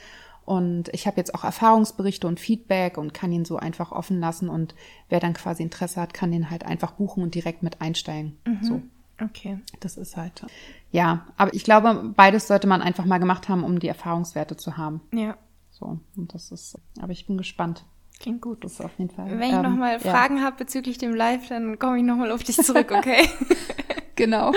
[0.43, 4.49] und ich habe jetzt auch Erfahrungsberichte und Feedback und kann ihn so einfach offen lassen.
[4.49, 4.73] Und
[5.09, 8.37] wer dann quasi Interesse hat, kann den halt einfach buchen und direkt mit einsteigen.
[8.45, 8.63] Mhm.
[8.63, 8.81] So.
[9.23, 9.59] Okay.
[9.79, 10.43] Das ist halt.
[10.91, 14.77] Ja, aber ich glaube, beides sollte man einfach mal gemacht haben, um die Erfahrungswerte zu
[14.77, 15.01] haben.
[15.13, 15.37] Ja.
[15.69, 17.85] So, und das ist, aber ich bin gespannt.
[18.21, 18.63] Klingt gut.
[18.63, 19.31] Das ist auf jeden Fall.
[19.31, 19.99] Wenn ich ähm, nochmal ja.
[19.99, 23.27] Fragen habe bezüglich dem Live, dann komme ich nochmal auf dich zurück, okay?
[24.15, 24.51] genau.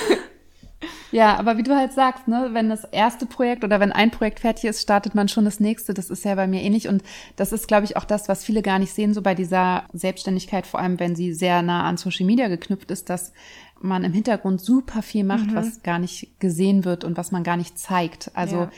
[1.12, 4.40] ja, aber wie du halt sagst, ne, wenn das erste Projekt oder wenn ein Projekt
[4.40, 5.92] fertig ist, startet man schon das nächste.
[5.92, 6.88] Das ist ja bei mir ähnlich.
[6.88, 7.02] Und
[7.36, 10.66] das ist, glaube ich, auch das, was viele gar nicht sehen, so bei dieser Selbstständigkeit,
[10.66, 13.34] vor allem wenn sie sehr nah an Social Media geknüpft ist, dass
[13.82, 15.56] man im Hintergrund super viel macht, mhm.
[15.56, 18.30] was gar nicht gesehen wird und was man gar nicht zeigt.
[18.34, 18.70] Also ja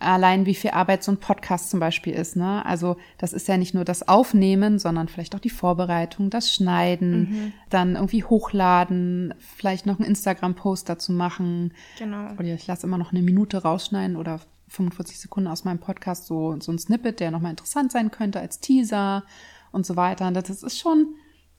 [0.00, 2.34] allein wie viel Arbeit so ein Podcast zum Beispiel ist.
[2.34, 2.64] Ne?
[2.64, 7.20] Also das ist ja nicht nur das Aufnehmen, sondern vielleicht auch die Vorbereitung, das Schneiden,
[7.20, 7.52] mhm.
[7.68, 11.74] dann irgendwie hochladen, vielleicht noch einen Instagram-Post dazu machen.
[11.98, 12.32] Genau.
[12.32, 16.56] Oder ich lasse immer noch eine Minute rausschneiden oder 45 Sekunden aus meinem Podcast so,
[16.60, 19.24] so ein Snippet, der nochmal interessant sein könnte als Teaser
[19.72, 20.28] und so weiter.
[20.28, 21.14] Und das ist schon,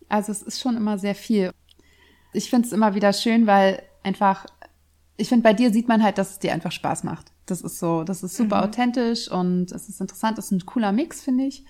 [0.10, 1.52] also es ist schon immer sehr viel.
[2.34, 4.46] Ich finde es immer wieder schön, weil einfach
[5.22, 7.32] ich finde, bei dir sieht man halt, dass es dir einfach Spaß macht.
[7.46, 8.64] Das ist so, das ist super mhm.
[8.64, 11.64] authentisch und es ist interessant, es ist ein cooler Mix, finde ich.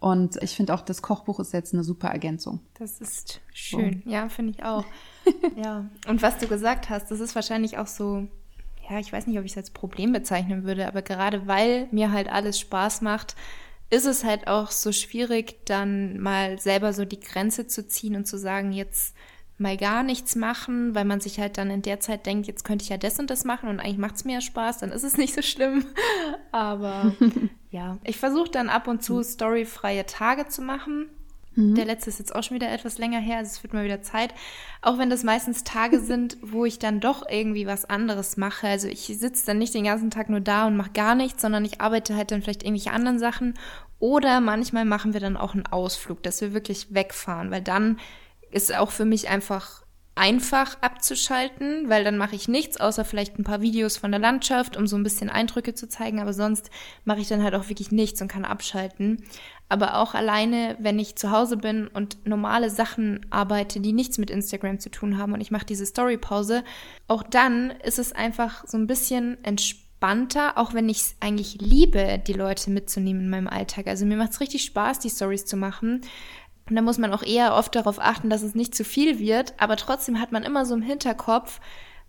[0.00, 2.60] Und ich finde auch, das Kochbuch ist jetzt eine super Ergänzung.
[2.78, 4.02] Das ist schön.
[4.04, 4.10] So.
[4.10, 4.84] Ja, finde ich auch.
[5.56, 5.86] ja.
[6.06, 8.28] Und was du gesagt hast, das ist wahrscheinlich auch so,
[8.88, 12.12] ja, ich weiß nicht, ob ich es als Problem bezeichnen würde, aber gerade weil mir
[12.12, 13.34] halt alles Spaß macht,
[13.90, 18.26] ist es halt auch so schwierig, dann mal selber so die Grenze zu ziehen und
[18.26, 19.16] zu sagen, jetzt
[19.58, 22.84] mal gar nichts machen, weil man sich halt dann in der Zeit denkt, jetzt könnte
[22.84, 25.02] ich ja das und das machen und eigentlich macht es mir ja Spaß, dann ist
[25.02, 25.84] es nicht so schlimm.
[26.52, 27.12] Aber
[27.70, 31.10] ja, ich versuche dann ab und zu storyfreie Tage zu machen.
[31.58, 31.74] Mhm.
[31.74, 34.00] Der letzte ist jetzt auch schon wieder etwas länger her, also es wird mal wieder
[34.00, 34.32] Zeit.
[34.80, 38.68] Auch wenn das meistens Tage sind, wo ich dann doch irgendwie was anderes mache.
[38.68, 41.64] Also ich sitze dann nicht den ganzen Tag nur da und mache gar nichts, sondern
[41.64, 43.54] ich arbeite halt dann vielleicht irgendwelche anderen Sachen.
[43.98, 47.98] Oder manchmal machen wir dann auch einen Ausflug, dass wir wirklich wegfahren, weil dann
[48.50, 49.82] ist auch für mich einfach
[50.18, 54.76] einfach abzuschalten, weil dann mache ich nichts, außer vielleicht ein paar Videos von der Landschaft,
[54.76, 56.70] um so ein bisschen Eindrücke zu zeigen, aber sonst
[57.04, 59.22] mache ich dann halt auch wirklich nichts und kann abschalten.
[59.68, 64.30] Aber auch alleine, wenn ich zu Hause bin und normale Sachen arbeite, die nichts mit
[64.30, 66.64] Instagram zu tun haben und ich mache diese Storypause,
[67.06, 72.20] auch dann ist es einfach so ein bisschen entspannter, auch wenn ich es eigentlich liebe,
[72.26, 73.86] die Leute mitzunehmen in meinem Alltag.
[73.86, 76.00] Also mir macht es richtig Spaß, die Stories zu machen.
[76.68, 79.54] Und da muss man auch eher oft darauf achten, dass es nicht zu viel wird,
[79.58, 81.60] aber trotzdem hat man immer so im Hinterkopf,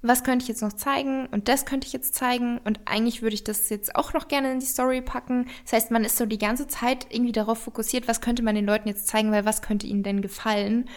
[0.01, 3.33] was könnte ich jetzt noch zeigen und das könnte ich jetzt zeigen und eigentlich würde
[3.33, 5.47] ich das jetzt auch noch gerne in die Story packen.
[5.63, 8.65] Das heißt, man ist so die ganze Zeit irgendwie darauf fokussiert, was könnte man den
[8.65, 10.89] Leuten jetzt zeigen, weil was könnte ihnen denn gefallen.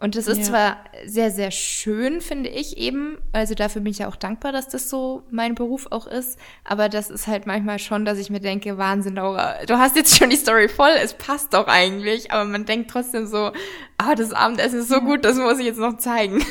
[0.00, 0.44] Und das ist ja.
[0.44, 3.18] zwar sehr, sehr schön, finde ich eben.
[3.32, 6.38] Also dafür bin ich ja auch dankbar, dass das so mein Beruf auch ist.
[6.62, 10.16] Aber das ist halt manchmal schon, dass ich mir denke, Wahnsinn, Laura, du hast jetzt
[10.16, 12.30] schon die Story voll, es passt doch eigentlich.
[12.30, 13.50] Aber man denkt trotzdem so,
[13.98, 16.44] ah, das Abendessen ist so gut, das muss ich jetzt noch zeigen.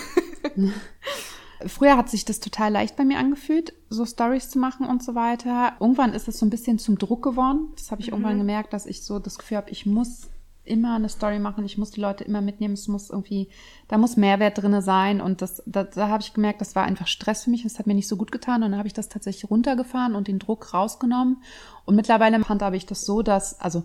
[1.65, 5.15] Früher hat sich das total leicht bei mir angefühlt, so Stories zu machen und so
[5.15, 5.73] weiter.
[5.79, 7.69] Irgendwann ist es so ein bisschen zum Druck geworden.
[7.77, 8.13] Das habe ich mhm.
[8.13, 10.27] irgendwann gemerkt, dass ich so das Gefühl habe, ich muss
[10.67, 13.49] immer eine Story machen, ich muss die Leute immer mitnehmen, es muss irgendwie,
[13.87, 15.21] da muss Mehrwert drinne sein.
[15.21, 17.87] Und das, da, da habe ich gemerkt, das war einfach Stress für mich, das hat
[17.87, 18.63] mir nicht so gut getan.
[18.63, 21.41] Und dann habe ich das tatsächlich runtergefahren und den Druck rausgenommen.
[21.85, 23.83] Und mittlerweile handhabe ich das so, dass, also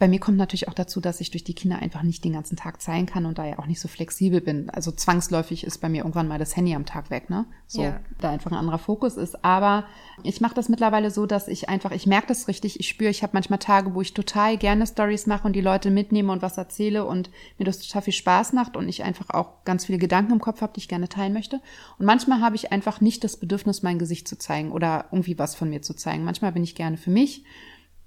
[0.00, 2.56] bei mir kommt natürlich auch dazu, dass ich durch die Kinder einfach nicht den ganzen
[2.56, 4.70] Tag zeigen kann und da ja auch nicht so flexibel bin.
[4.70, 7.44] Also zwangsläufig ist bei mir irgendwann mal das Handy am Tag weg, ne?
[7.66, 8.00] So, ja.
[8.18, 9.44] da einfach ein anderer Fokus ist.
[9.44, 9.84] Aber
[10.22, 13.22] ich mache das mittlerweile so, dass ich einfach, ich merke das richtig, ich spüre, ich
[13.22, 16.56] habe manchmal Tage, wo ich total gerne Stories mache und die Leute mitnehme und was
[16.56, 20.32] erzähle und mir das total viel Spaß macht und ich einfach auch ganz viele Gedanken
[20.32, 21.60] im Kopf habe, die ich gerne teilen möchte.
[21.98, 25.54] Und manchmal habe ich einfach nicht das Bedürfnis, mein Gesicht zu zeigen oder irgendwie was
[25.54, 26.24] von mir zu zeigen.
[26.24, 27.44] Manchmal bin ich gerne für mich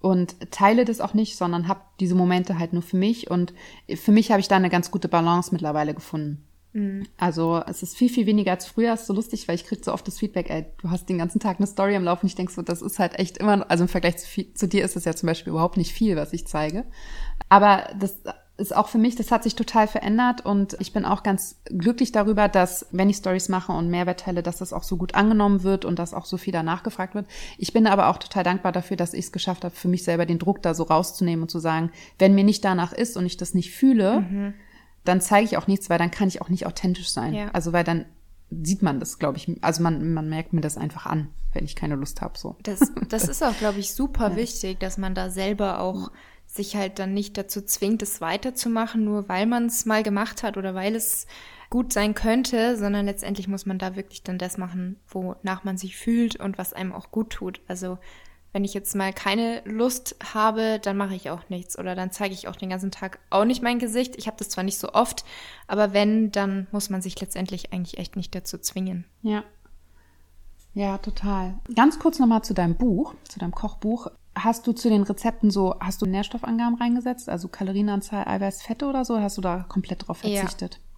[0.04, 3.32] und teile das auch nicht, sondern habe diese Momente halt nur für mich.
[3.32, 3.54] Und
[3.96, 6.44] für mich habe ich da eine ganz gute Balance mittlerweile gefunden.
[6.74, 7.08] Mhm.
[7.16, 8.94] Also es ist viel, viel weniger als früher.
[8.94, 11.40] ist so lustig, weil ich kriege so oft das Feedback, ey, du hast den ganzen
[11.40, 12.26] Tag eine Story am Laufen.
[12.26, 14.98] Ich denke so, das ist halt echt immer, also im Vergleich zu, zu dir ist
[14.98, 16.84] es ja zum Beispiel überhaupt nicht viel, was ich zeige.
[17.48, 18.18] Aber das
[18.56, 22.12] ist auch für mich, das hat sich total verändert und ich bin auch ganz glücklich
[22.12, 25.64] darüber, dass wenn ich Stories mache und Mehrwert teile, dass das auch so gut angenommen
[25.64, 27.26] wird und dass auch so viel danach gefragt wird.
[27.58, 30.28] Ich bin aber auch total dankbar dafür, dass ich es geschafft habe, für mich selber
[30.28, 33.38] den Druck da so rauszunehmen und zu sagen, wenn mir nicht danach ist und ich
[33.38, 34.54] das nicht fühle, mhm.
[35.04, 37.34] dann zeige ich auch nichts, weil dann kann ich auch nicht authentisch sein.
[37.34, 37.50] Ja.
[37.54, 38.06] Also weil dann
[38.62, 39.50] sieht man das, glaube ich.
[39.62, 42.38] Also man, man merkt mir das einfach an, wenn ich keine Lust habe.
[42.38, 42.56] So.
[42.62, 44.36] Das, das ist auch, glaube ich, super ja.
[44.36, 46.12] wichtig, dass man da selber auch
[46.54, 50.56] sich halt dann nicht dazu zwingt, es weiterzumachen, nur weil man es mal gemacht hat
[50.56, 51.26] oder weil es
[51.72, 55.98] gut sein könnte, sondern letztendlich muss man da wirklich dann das machen, wonach man sich
[55.98, 57.62] fühlt und was einem auch gut tut.
[57.68, 57.98] Also
[58.52, 62.36] wenn ich jetzt mal keine Lust habe, dann mache ich auch nichts oder dann zeige
[62.36, 64.16] ich auch den ganzen Tag auch nicht mein Gesicht.
[64.18, 65.26] Ich habe das zwar nicht so oft,
[65.66, 69.06] aber wenn, dann muss man sich letztendlich eigentlich echt nicht dazu zwingen.
[69.24, 69.44] Ja.
[70.76, 71.56] Ja, total.
[71.76, 74.12] Ganz kurz nochmal zu deinem Buch, zu deinem Kochbuch.
[74.36, 79.06] Hast du zu den Rezepten so, hast du Nährstoffangaben reingesetzt, also Kalorienanzahl, Eiweiß, Fette oder
[79.06, 80.80] so, oder hast du da komplett drauf verzichtet?
[80.82, 80.94] Ja.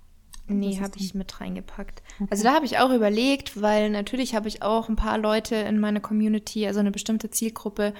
[0.47, 2.03] Nee, habe ich mit reingepackt.
[2.19, 2.27] Okay.
[2.29, 5.79] Also da habe ich auch überlegt, weil natürlich habe ich auch ein paar Leute in
[5.79, 7.93] meiner Community, also eine bestimmte Zielgruppe,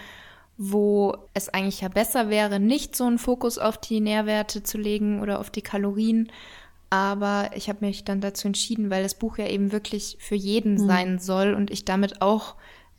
[0.58, 5.22] wo es eigentlich ja besser wäre, nicht so einen Fokus auf die Nährwerte zu legen
[5.22, 6.32] oder auf die Kalorien.
[6.90, 10.74] Aber ich habe mich dann dazu entschieden, weil das Buch ja eben wirklich für jeden
[10.74, 10.88] mhm.
[10.88, 12.56] sein soll und ich damit auch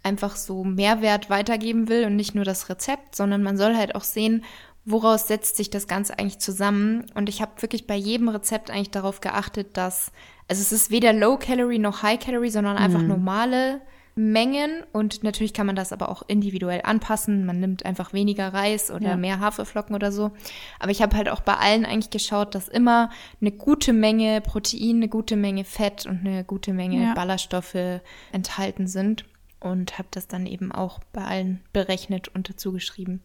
[0.07, 4.05] einfach so Mehrwert weitergeben will und nicht nur das Rezept, sondern man soll halt auch
[4.05, 4.45] sehen,
[4.85, 7.07] woraus setzt sich das Ganze eigentlich zusammen.
[7.15, 10.13] Und ich habe wirklich bei jedem Rezept eigentlich darauf geachtet, dass,
[10.49, 13.09] also es ist weder Low Calorie noch High Calorie, sondern einfach mhm.
[13.09, 13.81] normale
[14.19, 17.45] Mengen und natürlich kann man das aber auch individuell anpassen.
[17.45, 19.17] Man nimmt einfach weniger Reis oder ja.
[19.17, 20.31] mehr Haferflocken oder so.
[20.79, 23.11] Aber ich habe halt auch bei allen eigentlich geschaut, dass immer
[23.43, 27.15] eine gute Menge Protein, eine gute Menge Fett und eine gute Menge ja.
[27.15, 28.01] Ballaststoffe
[28.33, 29.27] enthalten sind
[29.67, 33.23] und habe das dann eben auch bei allen berechnet und dazu geschrieben.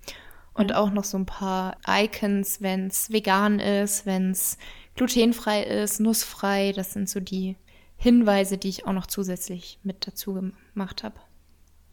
[0.54, 4.58] Und auch noch so ein paar Icons, wenn es vegan ist, wenn es
[4.96, 6.74] glutenfrei ist, nussfrei.
[6.74, 7.56] Das sind so die
[7.96, 10.34] Hinweise, die ich auch noch zusätzlich mit dazu
[10.74, 11.20] gemacht habe.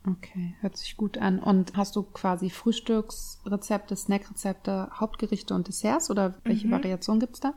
[0.06, 1.38] Okay, hört sich gut an.
[1.38, 6.72] Und hast du quasi Frühstücksrezepte, Snackrezepte, Hauptgerichte und Desserts oder welche mhm.
[6.72, 7.54] Variation gibt es da?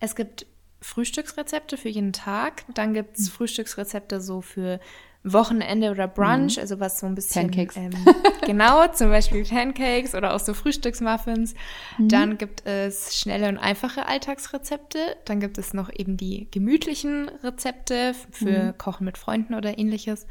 [0.00, 0.46] Es gibt
[0.80, 3.32] Frühstücksrezepte für jeden Tag, dann gibt es mhm.
[3.32, 4.80] Frühstücksrezepte so für
[5.22, 6.62] Wochenende oder Brunch, mhm.
[6.62, 7.50] also was so ein bisschen.
[7.50, 7.76] Pancakes.
[7.76, 7.90] Ähm,
[8.46, 11.54] genau, zum Beispiel Pancakes oder auch so Frühstücksmuffins.
[11.98, 12.08] Mhm.
[12.08, 15.16] Dann gibt es schnelle und einfache Alltagsrezepte.
[15.26, 18.78] Dann gibt es noch eben die gemütlichen Rezepte für mhm.
[18.78, 20.26] Kochen mit Freunden oder ähnliches.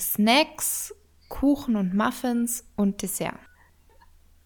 [0.00, 0.94] Snacks,
[1.28, 3.34] Kuchen und Muffins und Dessert.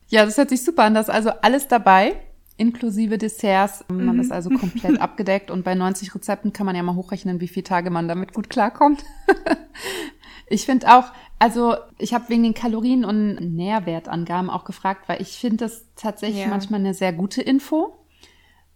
[0.08, 0.94] Ja, das hört sich super an.
[0.94, 2.16] Das ist also alles dabei
[2.62, 3.84] inklusive Desserts.
[3.88, 4.20] Man mhm.
[4.20, 7.64] ist also komplett abgedeckt und bei 90 Rezepten kann man ja mal hochrechnen, wie viele
[7.64, 9.04] Tage man damit gut klarkommt.
[10.46, 15.32] ich finde auch, also ich habe wegen den Kalorien und Nährwertangaben auch gefragt, weil ich
[15.32, 16.48] finde das tatsächlich ja.
[16.48, 17.98] manchmal eine sehr gute Info.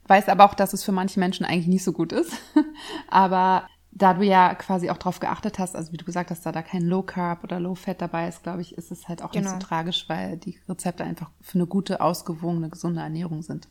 [0.09, 2.33] Weiß aber auch, dass es für manche Menschen eigentlich nicht so gut ist.
[3.09, 6.53] aber da du ja quasi auch drauf geachtet hast, also wie du gesagt hast, da
[6.53, 9.31] da kein Low Carb oder Low Fat dabei ist, glaube ich, ist es halt auch
[9.31, 9.45] genau.
[9.45, 9.67] nicht so genau.
[9.67, 13.69] tragisch, weil die Rezepte einfach für eine gute, ausgewogene, gesunde Ernährung sind.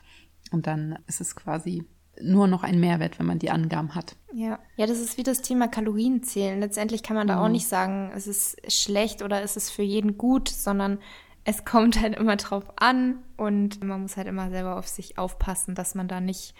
[0.52, 1.86] Und dann ist es quasi
[2.20, 4.16] nur noch ein Mehrwert, wenn man die Angaben hat.
[4.34, 6.60] Ja, ja, das ist wie das Thema Kalorienzählen.
[6.60, 7.42] Letztendlich kann man da mhm.
[7.42, 10.98] auch nicht sagen, es ist schlecht oder es ist für jeden gut, sondern
[11.44, 15.76] es kommt halt immer drauf an und man muss halt immer selber auf sich aufpassen,
[15.76, 16.56] dass man da nicht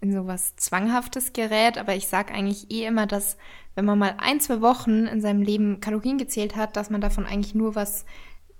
[0.00, 3.36] in sowas Zwanghaftes gerät, aber ich sage eigentlich eh immer, dass
[3.74, 7.26] wenn man mal ein, zwei Wochen in seinem Leben Kalorien gezählt hat, dass man davon
[7.26, 8.04] eigentlich nur was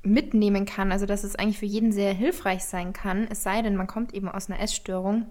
[0.03, 0.93] mitnehmen kann.
[0.93, 4.15] Also dass es eigentlich für jeden sehr hilfreich sein kann, es sei denn, man kommt
[4.15, 5.27] eben aus einer Essstörung,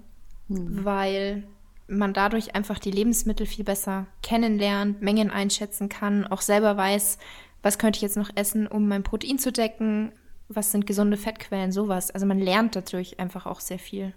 [0.48, 0.86] mhm.
[0.86, 1.44] weil
[1.88, 7.18] man dadurch einfach die Lebensmittel viel besser kennenlernt, Mengen einschätzen kann, auch selber weiß,
[7.62, 10.12] was könnte ich jetzt noch essen, um mein Protein zu decken,
[10.50, 12.12] was sind gesunde Fettquellen, sowas.
[12.12, 14.14] Also man lernt dadurch einfach auch sehr viel.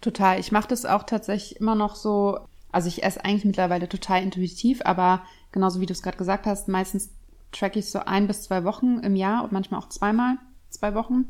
[0.00, 0.38] Total.
[0.38, 2.38] Ich mache das auch tatsächlich immer noch so.
[2.70, 5.22] Also ich esse eigentlich mittlerweile total intuitiv, aber
[5.52, 7.10] genauso wie du es gerade gesagt hast, meistens
[7.52, 10.36] track ich so ein bis zwei Wochen im Jahr und manchmal auch zweimal
[10.68, 11.24] zwei Wochen,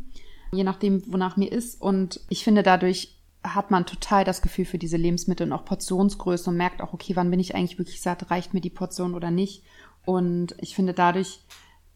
[0.53, 1.81] je nachdem, wonach mir ist.
[1.81, 6.51] Und ich finde, dadurch hat man total das Gefühl für diese Lebensmittel und auch Portionsgröße
[6.51, 9.31] und merkt auch, okay, wann bin ich eigentlich wirklich satt, reicht mir die Portion oder
[9.31, 9.63] nicht.
[10.05, 11.41] Und ich finde dadurch,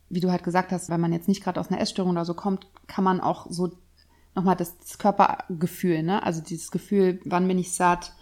[0.09, 2.35] wie du halt gesagt hast, wenn man jetzt nicht gerade aus einer Essstörung oder so
[2.35, 3.71] kommt, kann man auch so
[4.35, 6.23] nochmal das, das Körpergefühl, ne?
[6.23, 8.13] Also dieses Gefühl, wann bin ich satt,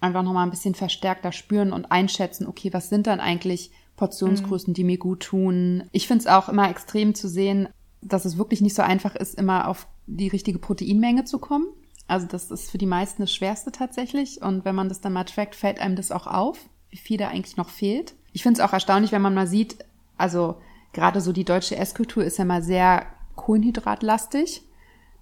[0.00, 4.74] einfach nochmal ein bisschen verstärkter spüren und einschätzen, okay, was sind dann eigentlich Portionsgrößen, mhm.
[4.74, 5.84] die mir gut tun.
[5.92, 7.68] Ich finde es auch immer extrem zu sehen,
[8.00, 11.66] dass es wirklich nicht so einfach ist, immer auf die richtige Proteinmenge zu kommen.
[12.08, 14.42] Also das ist für die meisten das Schwerste tatsächlich.
[14.42, 16.58] Und wenn man das dann mal trackt, fällt einem das auch auf,
[16.90, 18.14] wie viel da eigentlich noch fehlt.
[18.32, 19.76] Ich finde es auch erstaunlich, wenn man mal sieht,
[20.18, 20.56] also
[20.92, 23.06] gerade so die deutsche Esskultur ist ja mal sehr
[23.36, 24.62] kohlenhydratlastig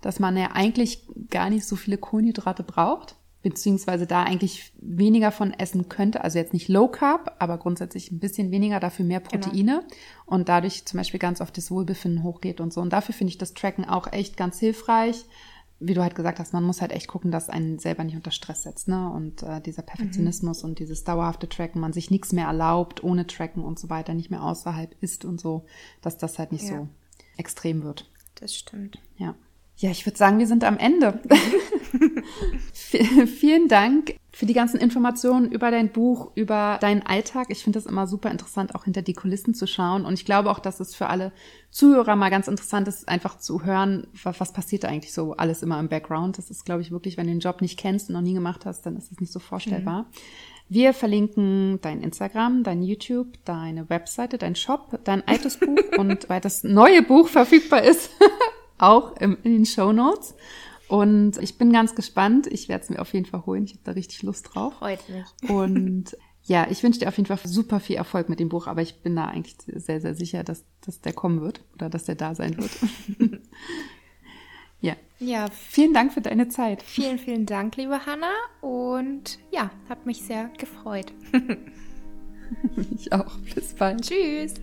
[0.01, 5.53] dass man ja eigentlich gar nicht so viele Kohlenhydrate braucht, beziehungsweise da eigentlich weniger von
[5.53, 6.23] essen könnte.
[6.23, 9.45] Also jetzt nicht Low Carb, aber grundsätzlich ein bisschen weniger, dafür mehr genau.
[9.45, 10.03] Proteine genau.
[10.27, 12.81] und dadurch zum Beispiel ganz oft das Wohlbefinden hochgeht und so.
[12.81, 15.25] Und dafür finde ich das Tracken auch echt ganz hilfreich.
[15.83, 18.33] Wie du halt gesagt hast, man muss halt echt gucken, dass einen selber nicht unter
[18.33, 19.11] Stress setzt, ne?
[19.11, 20.69] Und äh, dieser Perfektionismus mhm.
[20.69, 24.31] und dieses dauerhafte Tracken, man sich nichts mehr erlaubt, ohne Tracken und so weiter, nicht
[24.31, 25.65] mehr außerhalb ist und so,
[26.03, 26.81] dass das halt nicht ja.
[26.81, 26.89] so
[27.39, 28.11] extrem wird.
[28.35, 28.99] Das stimmt.
[29.17, 29.35] Ja.
[29.81, 31.21] Ja, ich würde sagen, wir sind am Ende.
[33.27, 37.47] Vielen Dank für die ganzen Informationen über dein Buch, über deinen Alltag.
[37.49, 40.05] Ich finde es immer super interessant, auch hinter die Kulissen zu schauen.
[40.05, 41.33] Und ich glaube auch, dass es für alle
[41.71, 45.63] Zuhörer mal ganz interessant ist, einfach zu hören, was, was passiert da eigentlich so alles
[45.63, 46.37] immer im Background.
[46.37, 48.67] Das ist, glaube ich, wirklich, wenn du den Job nicht kennst und noch nie gemacht
[48.67, 50.03] hast, dann ist es nicht so vorstellbar.
[50.03, 50.07] Mhm.
[50.69, 56.43] Wir verlinken dein Instagram, dein YouTube, deine Webseite, dein Shop, dein altes Buch und weil
[56.43, 58.11] das neue Buch verfügbar ist,
[58.83, 60.35] auch im, in den Show Notes.
[60.89, 62.47] Und ich bin ganz gespannt.
[62.49, 63.65] Ich werde es mir auf jeden Fall holen.
[63.65, 64.75] Ich habe da richtig Lust drauf.
[64.75, 65.51] Freut mich.
[65.51, 68.83] Und ja, ich wünsche dir auf jeden Fall super viel Erfolg mit dem Buch, aber
[68.83, 72.17] ich bin da eigentlich sehr, sehr sicher, dass, dass der kommen wird oder dass der
[72.17, 72.71] da sein wird.
[74.81, 74.97] ja.
[75.21, 75.47] Ja.
[75.51, 76.83] Vielen Dank für deine Zeit.
[76.83, 78.33] Vielen, vielen Dank, liebe Hanna.
[78.61, 81.13] Und ja, hat mich sehr gefreut.
[82.95, 83.37] ich auch.
[83.55, 84.03] Bis bald.
[84.03, 84.55] Tschüss.